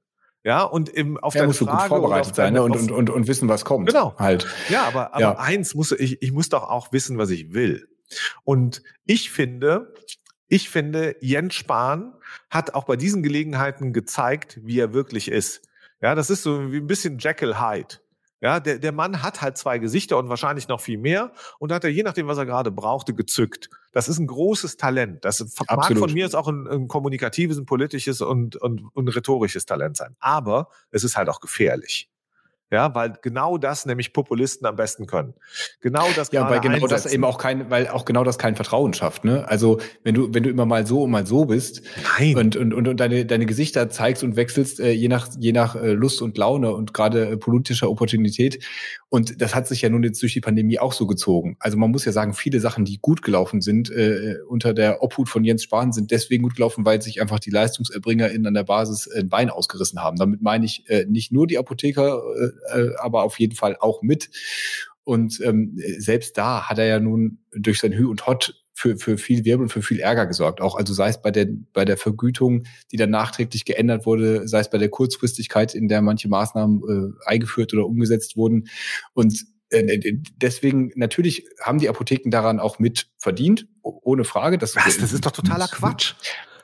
[0.44, 2.64] Ja, und im, auf ja, musst Frage du gut vorbereitet sein ne?
[2.64, 3.88] und, und, und, und wissen, was kommt.
[3.88, 4.16] Genau.
[4.18, 4.48] Halt.
[4.70, 5.38] Ja, aber, aber ja.
[5.38, 7.90] eins muss ich, ich muss doch auch wissen, was ich will.
[8.46, 9.94] Und ich finde,
[10.48, 12.14] ich finde, Jens Spahn
[12.50, 15.69] hat auch bei diesen Gelegenheiten gezeigt, wie er wirklich ist.
[16.02, 17.96] Ja, das ist so wie ein bisschen Jekyll Hyde.
[18.42, 21.84] Ja, der, der Mann hat halt zwei Gesichter und wahrscheinlich noch viel mehr und hat
[21.84, 23.70] er je nachdem, was er gerade brauchte, gezückt.
[23.92, 25.26] Das ist ein großes Talent.
[25.26, 26.04] Das mag Absolut.
[26.04, 30.16] von mir jetzt auch ein, ein kommunikatives, ein politisches und, und, und rhetorisches Talent sein.
[30.20, 32.09] Aber es ist halt auch gefährlich.
[32.72, 35.34] Ja, weil genau das nämlich Populisten am besten können.
[35.82, 37.04] Genau das Ja, weil genau einsetzen.
[37.04, 39.48] das eben auch kein, weil auch genau das kein Vertrauen schafft, ne?
[39.48, 41.82] Also, wenn du, wenn du immer mal so und mal so bist
[42.20, 42.36] Nein.
[42.36, 45.76] Und, und, und, und deine, deine Gesichter zeigst und wechselst, äh, je nach, je nach
[45.76, 48.64] äh, Lust und Laune und gerade äh, politischer Opportunität.
[49.10, 51.58] Und das hat sich ja nun jetzt durch die Pandemie auch so gezogen.
[51.60, 55.30] Also man muss ja sagen, viele Sachen, die gut gelaufen sind, äh, unter der Obhut
[55.30, 59.08] von Jens Spahn, sind deswegen gut gelaufen, weil sich einfach die LeistungserbringerInnen an der Basis
[59.08, 60.18] äh, ein Bein ausgerissen haben.
[60.18, 64.02] Damit meine ich äh, nicht nur die Apotheker, äh, äh, aber auf jeden Fall auch
[64.02, 64.30] mit.
[65.04, 69.18] Und ähm, selbst da hat er ja nun durch sein Hü und Hot für, für
[69.18, 70.62] viel Wirbel und für viel Ärger gesorgt.
[70.62, 74.60] Auch also sei es bei der, bei der Vergütung, die dann nachträglich geändert wurde, sei
[74.60, 78.70] es bei der Kurzfristigkeit, in der manche Maßnahmen äh, eingeführt oder umgesetzt wurden.
[79.14, 84.58] Und äh, deswegen, natürlich haben die Apotheken daran auch mit verdient, ohne Frage.
[84.58, 84.98] Das, Was?
[84.98, 86.14] Das ist doch totaler Quatsch.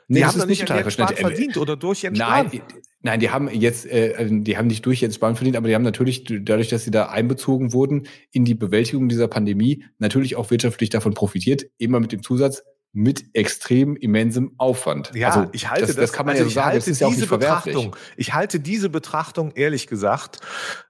[0.08, 1.20] Nee, die haben das nicht total verständlich.
[1.20, 2.62] verdient oder durch Jens Nein,
[3.00, 5.82] nein, die haben jetzt, äh, die haben nicht durch Jens Spahn verdient, aber die haben
[5.82, 10.90] natürlich dadurch, dass sie da einbezogen wurden in die Bewältigung dieser Pandemie, natürlich auch wirtschaftlich
[10.90, 15.12] davon profitiert, immer mit dem Zusatz, mit extrem immensem Aufwand.
[15.14, 16.76] Ja, also, ich halte das, das, das kann man also ja so sagen.
[16.76, 20.40] Das ist ja auch nicht Betrachtung, ich halte diese Betrachtung ehrlich gesagt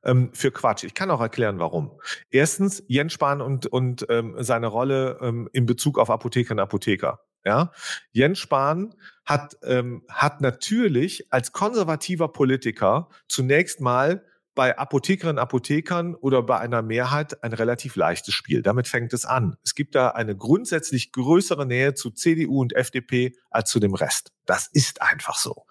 [0.05, 0.85] ähm, für Quatsch.
[0.85, 1.99] Ich kann auch erklären, warum.
[2.31, 7.21] Erstens Jens Spahn und und ähm, seine Rolle ähm, in Bezug auf Apothekerinnen und Apotheker.
[7.47, 7.71] Ja,
[8.11, 8.93] Jens Spahn
[9.25, 14.25] hat, ähm, hat natürlich als konservativer Politiker zunächst mal
[14.57, 18.63] bei Apothekerinnen Apothekern oder bei einer Mehrheit ein relativ leichtes Spiel.
[18.63, 19.57] Damit fängt es an.
[19.63, 24.33] Es gibt da eine grundsätzlich größere Nähe zu CDU und FDP als zu dem Rest.
[24.45, 25.66] Das ist einfach so.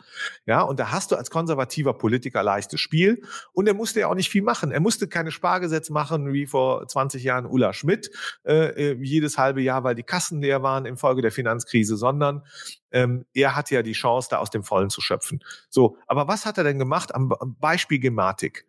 [0.45, 4.15] Ja, und da hast du als konservativer Politiker leichtes Spiel und er musste ja auch
[4.15, 4.71] nicht viel machen.
[4.71, 8.11] Er musste keine Spargesetz machen wie vor 20 Jahren Ulla Schmidt
[8.43, 12.43] äh, äh, jedes halbe Jahr, weil die Kassen leer waren infolge der Finanzkrise, sondern
[12.91, 15.43] ähm, er hatte ja die Chance, da aus dem Vollen zu schöpfen.
[15.69, 18.65] So, aber was hat er denn gemacht am Beispiel Gematik?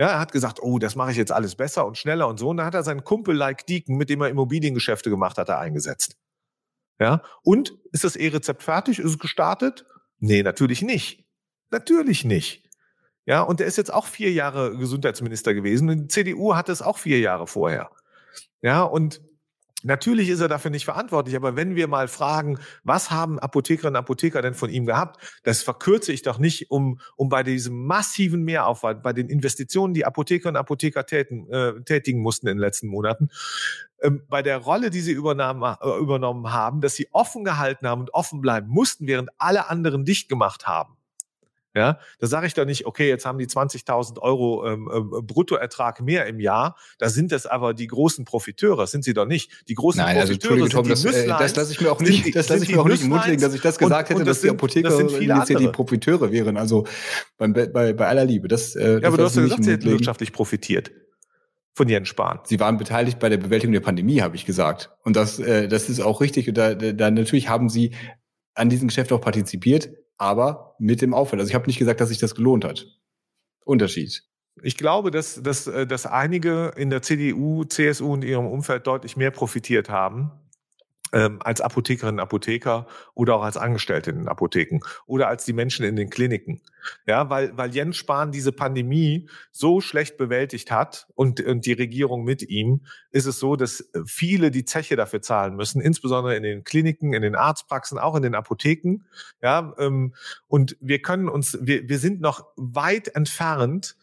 [0.00, 2.48] Ja, er hat gesagt, oh, das mache ich jetzt alles besser und schneller und so.
[2.48, 5.58] Und dann hat er seinen Kumpel Like Deacon, mit dem er Immobiliengeschäfte gemacht hat, er
[5.58, 6.16] eingesetzt.
[6.98, 8.98] Ja, und ist das E-Rezept fertig?
[8.98, 9.84] Ist es gestartet?
[10.20, 11.24] Nee, natürlich nicht.
[11.70, 12.68] Natürlich nicht.
[13.26, 15.88] Ja, und er ist jetzt auch vier Jahre Gesundheitsminister gewesen.
[15.88, 17.90] Und die CDU hatte es auch vier Jahre vorher.
[18.62, 19.20] Ja, und
[19.82, 24.00] Natürlich ist er dafür nicht verantwortlich, aber wenn wir mal fragen, was haben Apothekerinnen und
[24.00, 28.42] Apotheker denn von ihm gehabt, das verkürze ich doch nicht, um, um bei diesem massiven
[28.42, 32.88] Mehraufwand, bei den Investitionen, die Apothekerinnen und Apotheker täten, äh, tätigen mussten in den letzten
[32.88, 33.30] Monaten,
[34.02, 38.00] ähm, bei der Rolle, die sie übernahmen, äh, übernommen haben, dass sie offen gehalten haben
[38.00, 40.96] und offen bleiben mussten, während alle anderen dicht gemacht haben.
[41.74, 46.00] Ja, da sage ich doch nicht, okay, jetzt haben die 20.000 Euro ähm, äh, Bruttoertrag
[46.00, 46.76] mehr im Jahr.
[46.98, 49.68] Da sind das aber die großen Profiteure, das sind sie doch nicht.
[49.68, 52.00] Die großen Nein, also, Profiteure Tom, sind die das, äh, das lasse ich mir auch
[52.00, 54.16] nicht, das lasse ich mir auch nicht im Mund legen, dass ich das gesagt und,
[54.16, 56.56] hätte, und das dass sind, die Apotheker das jetzt hier die Profiteure wären.
[56.56, 56.86] Also
[57.38, 58.48] bei, bei, bei aller Liebe.
[58.48, 60.90] Das, äh, ja, aber du hast ja gesagt, sie hätten wirtschaftlich profitiert
[61.74, 62.40] von Jens Spahn.
[62.44, 64.90] Sie waren beteiligt bei der Bewältigung der Pandemie, habe ich gesagt.
[65.04, 66.48] Und das, äh, das ist auch richtig.
[66.48, 67.94] Und da, da natürlich haben Sie
[68.54, 69.90] an diesem Geschäft auch partizipiert
[70.20, 71.40] aber mit dem Aufwand.
[71.40, 72.86] Also ich habe nicht gesagt, dass sich das gelohnt hat.
[73.64, 74.22] Unterschied.
[74.62, 79.16] Ich glaube, dass, dass, äh, dass einige in der CDU, CSU und ihrem Umfeld deutlich
[79.16, 80.30] mehr profitiert haben
[81.12, 85.84] ähm, als Apothekerinnen Apotheker oder auch als Angestellte in den Apotheken oder als die Menschen
[85.84, 86.60] in den Kliniken.
[87.06, 92.24] Ja, weil, weil Jens Spahn diese Pandemie so schlecht bewältigt hat und, und die Regierung
[92.24, 96.64] mit ihm, ist es so, dass viele die Zeche dafür zahlen müssen, insbesondere in den
[96.64, 99.04] Kliniken, in den Arztpraxen, auch in den Apotheken.
[99.42, 100.14] Ja, ähm,
[100.48, 103.96] und wir können uns, wir, wir sind noch weit entfernt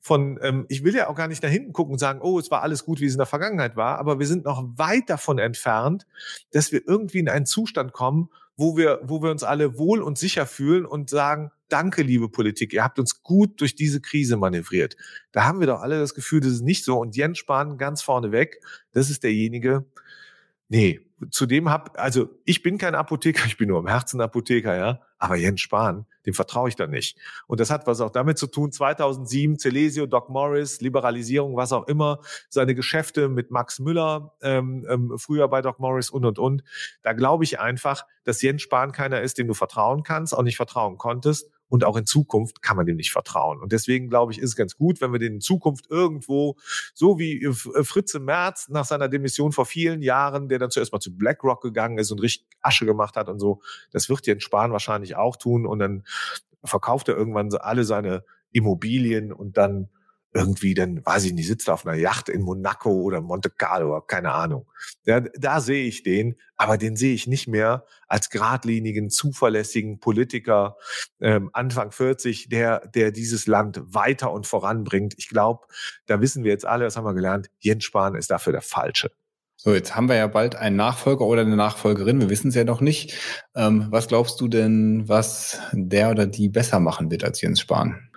[0.00, 2.50] von, ähm, ich will ja auch gar nicht nach hinten gucken und sagen, oh, es
[2.50, 5.38] war alles gut, wie es in der Vergangenheit war, aber wir sind noch weit davon
[5.38, 6.06] entfernt,
[6.52, 10.18] dass wir irgendwie in einen Zustand kommen, wo wir, wo wir uns alle wohl und
[10.18, 14.96] sicher fühlen und sagen, danke, liebe Politik, ihr habt uns gut durch diese Krise manövriert.
[15.32, 16.98] Da haben wir doch alle das Gefühl, das ist nicht so.
[16.98, 18.60] Und Jens Spahn ganz vorne weg,
[18.92, 19.84] das ist derjenige,
[20.68, 21.00] nee,
[21.30, 25.00] zudem hab, also ich bin kein Apotheker, ich bin nur im Herzen Apotheker, ja.
[25.20, 27.18] Aber Jens Spahn, dem vertraue ich da nicht.
[27.48, 31.88] Und das hat was auch damit zu tun, 2007, Celesio, Doc Morris, Liberalisierung, was auch
[31.88, 36.62] immer, seine Geschäfte mit Max Müller, ähm, ähm, früher bei Doc Morris und, und, und.
[37.02, 40.56] Da glaube ich einfach, dass Jens Spahn keiner ist, dem du vertrauen kannst, auch nicht
[40.56, 43.60] vertrauen konntest und auch in Zukunft kann man dem nicht vertrauen.
[43.60, 46.56] Und deswegen glaube ich, ist es ganz gut, wenn wir den in Zukunft irgendwo,
[46.94, 51.00] so wie äh, Fritze Merz nach seiner Demission vor vielen Jahren, der dann zuerst mal
[51.00, 53.60] zu BlackRock gegangen ist und richtig Asche gemacht hat und so,
[53.92, 56.04] das wird Jens Spahn wahrscheinlich auch tun und dann
[56.64, 59.88] verkauft er irgendwann alle seine Immobilien und dann
[60.34, 64.32] irgendwie dann, weiß ich nicht, sitzt auf einer Yacht in Monaco oder Monte Carlo, keine
[64.32, 64.70] Ahnung.
[65.04, 70.76] Ja, da sehe ich den, aber den sehe ich nicht mehr als geradlinigen, zuverlässigen Politiker
[71.20, 75.14] ähm, Anfang 40, der, der dieses Land weiter und voranbringt.
[75.16, 75.66] Ich glaube,
[76.06, 79.10] da wissen wir jetzt alle, das haben wir gelernt, Jens Spahn ist dafür der Falsche.
[79.60, 82.20] So, jetzt haben wir ja bald einen Nachfolger oder eine Nachfolgerin.
[82.20, 83.14] Wir wissen es ja noch nicht.
[83.56, 88.07] Ähm, was glaubst du denn, was der oder die besser machen wird als Jens Spahn?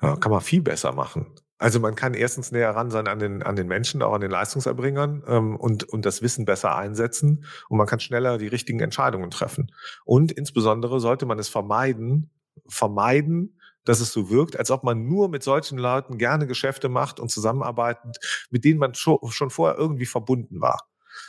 [0.00, 1.26] Ja, kann man viel besser machen.
[1.58, 4.30] Also man kann erstens näher ran sein an den, an den Menschen, auch an den
[4.30, 9.30] Leistungserbringern ähm, und, und das Wissen besser einsetzen und man kann schneller die richtigen Entscheidungen
[9.30, 9.72] treffen.
[10.04, 12.30] Und insbesondere sollte man es vermeiden,
[12.68, 17.18] vermeiden, dass es so wirkt, als ob man nur mit solchen Leuten gerne Geschäfte macht
[17.18, 18.18] und zusammenarbeitet,
[18.50, 20.87] mit denen man schon, schon vorher irgendwie verbunden war.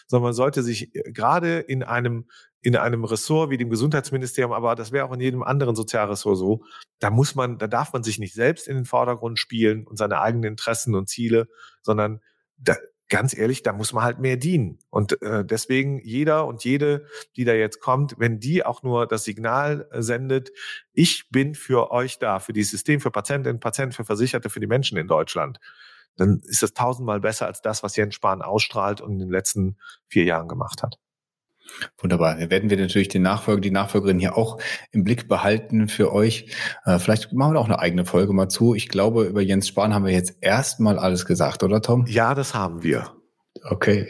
[0.10, 2.26] Sondern man sollte sich äh, gerade in einem
[2.62, 6.64] in einem Ressort wie dem Gesundheitsministerium, aber das wäre auch in jedem anderen Sozialressort so.
[7.00, 10.20] Da muss man, da darf man sich nicht selbst in den Vordergrund spielen und seine
[10.20, 11.48] eigenen Interessen und Ziele,
[11.82, 12.20] sondern
[12.58, 12.76] da,
[13.10, 14.80] ganz ehrlich, da muss man halt mehr dienen.
[14.90, 17.06] Und äh, deswegen jeder und jede,
[17.36, 20.52] die da jetzt kommt, wenn die auch nur das Signal äh, sendet,
[20.94, 24.68] ich bin für euch da, für dieses System, für Patientinnen, Patienten, für Versicherte, für die
[24.68, 25.60] Menschen in Deutschland,
[26.16, 29.78] dann ist das tausendmal besser als das, was Jens Spahn ausstrahlt und in den letzten
[30.08, 31.00] vier Jahren gemacht hat.
[31.98, 32.36] Wunderbar.
[32.36, 34.60] Da werden wir natürlich den Nachfolger, die Nachfolgerin hier auch
[34.92, 36.52] im Blick behalten für euch.
[36.86, 38.74] Äh, vielleicht machen wir auch eine eigene Folge mal zu.
[38.74, 42.06] Ich glaube, über Jens Spahn haben wir jetzt erstmal alles gesagt, oder Tom?
[42.08, 43.14] Ja, das haben wir.
[43.64, 44.08] Okay.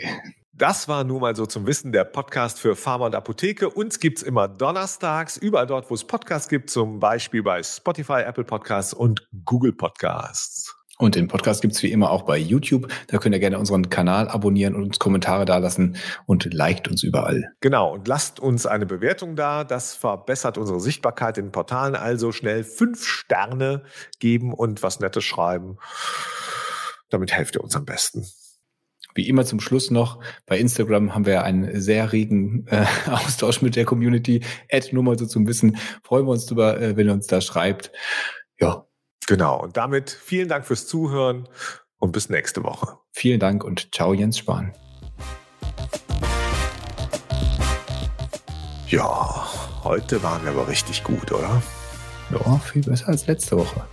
[0.53, 3.69] Das war nun mal so zum Wissen der Podcast für Pharma und Apotheke.
[3.69, 8.43] Uns gibt's immer donnerstags, überall dort, wo es Podcasts gibt, zum Beispiel bei Spotify, Apple
[8.43, 10.78] Podcasts und Google Podcasts.
[11.01, 12.91] Und den Podcast gibt's wie immer auch bei YouTube.
[13.07, 15.95] Da könnt ihr gerne unseren Kanal abonnieren und uns Kommentare dalassen
[16.25, 17.53] und liked uns überall.
[17.61, 19.63] Genau, und lasst uns eine Bewertung da.
[19.63, 21.95] Das verbessert unsere Sichtbarkeit in den Portalen.
[21.95, 23.83] Also schnell fünf Sterne
[24.19, 25.77] geben und was Nettes schreiben.
[27.09, 28.25] Damit helft ihr uns am besten.
[29.15, 33.77] Wie immer zum Schluss noch, bei Instagram haben wir einen sehr regen äh, Austausch mit
[33.77, 34.43] der Community.
[34.69, 35.77] Add nur mal so zum Wissen.
[36.03, 37.93] Freuen wir uns drüber, äh, wenn ihr uns da schreibt.
[38.59, 38.85] Ja,
[39.29, 39.61] Genau.
[39.61, 41.47] Und damit vielen Dank fürs Zuhören
[41.99, 42.97] und bis nächste Woche.
[43.11, 44.73] Vielen Dank und ciao Jens Spahn.
[48.87, 49.47] Ja,
[49.83, 51.61] heute waren wir aber richtig gut, oder?
[52.31, 53.85] Ja, viel besser als letzte Woche.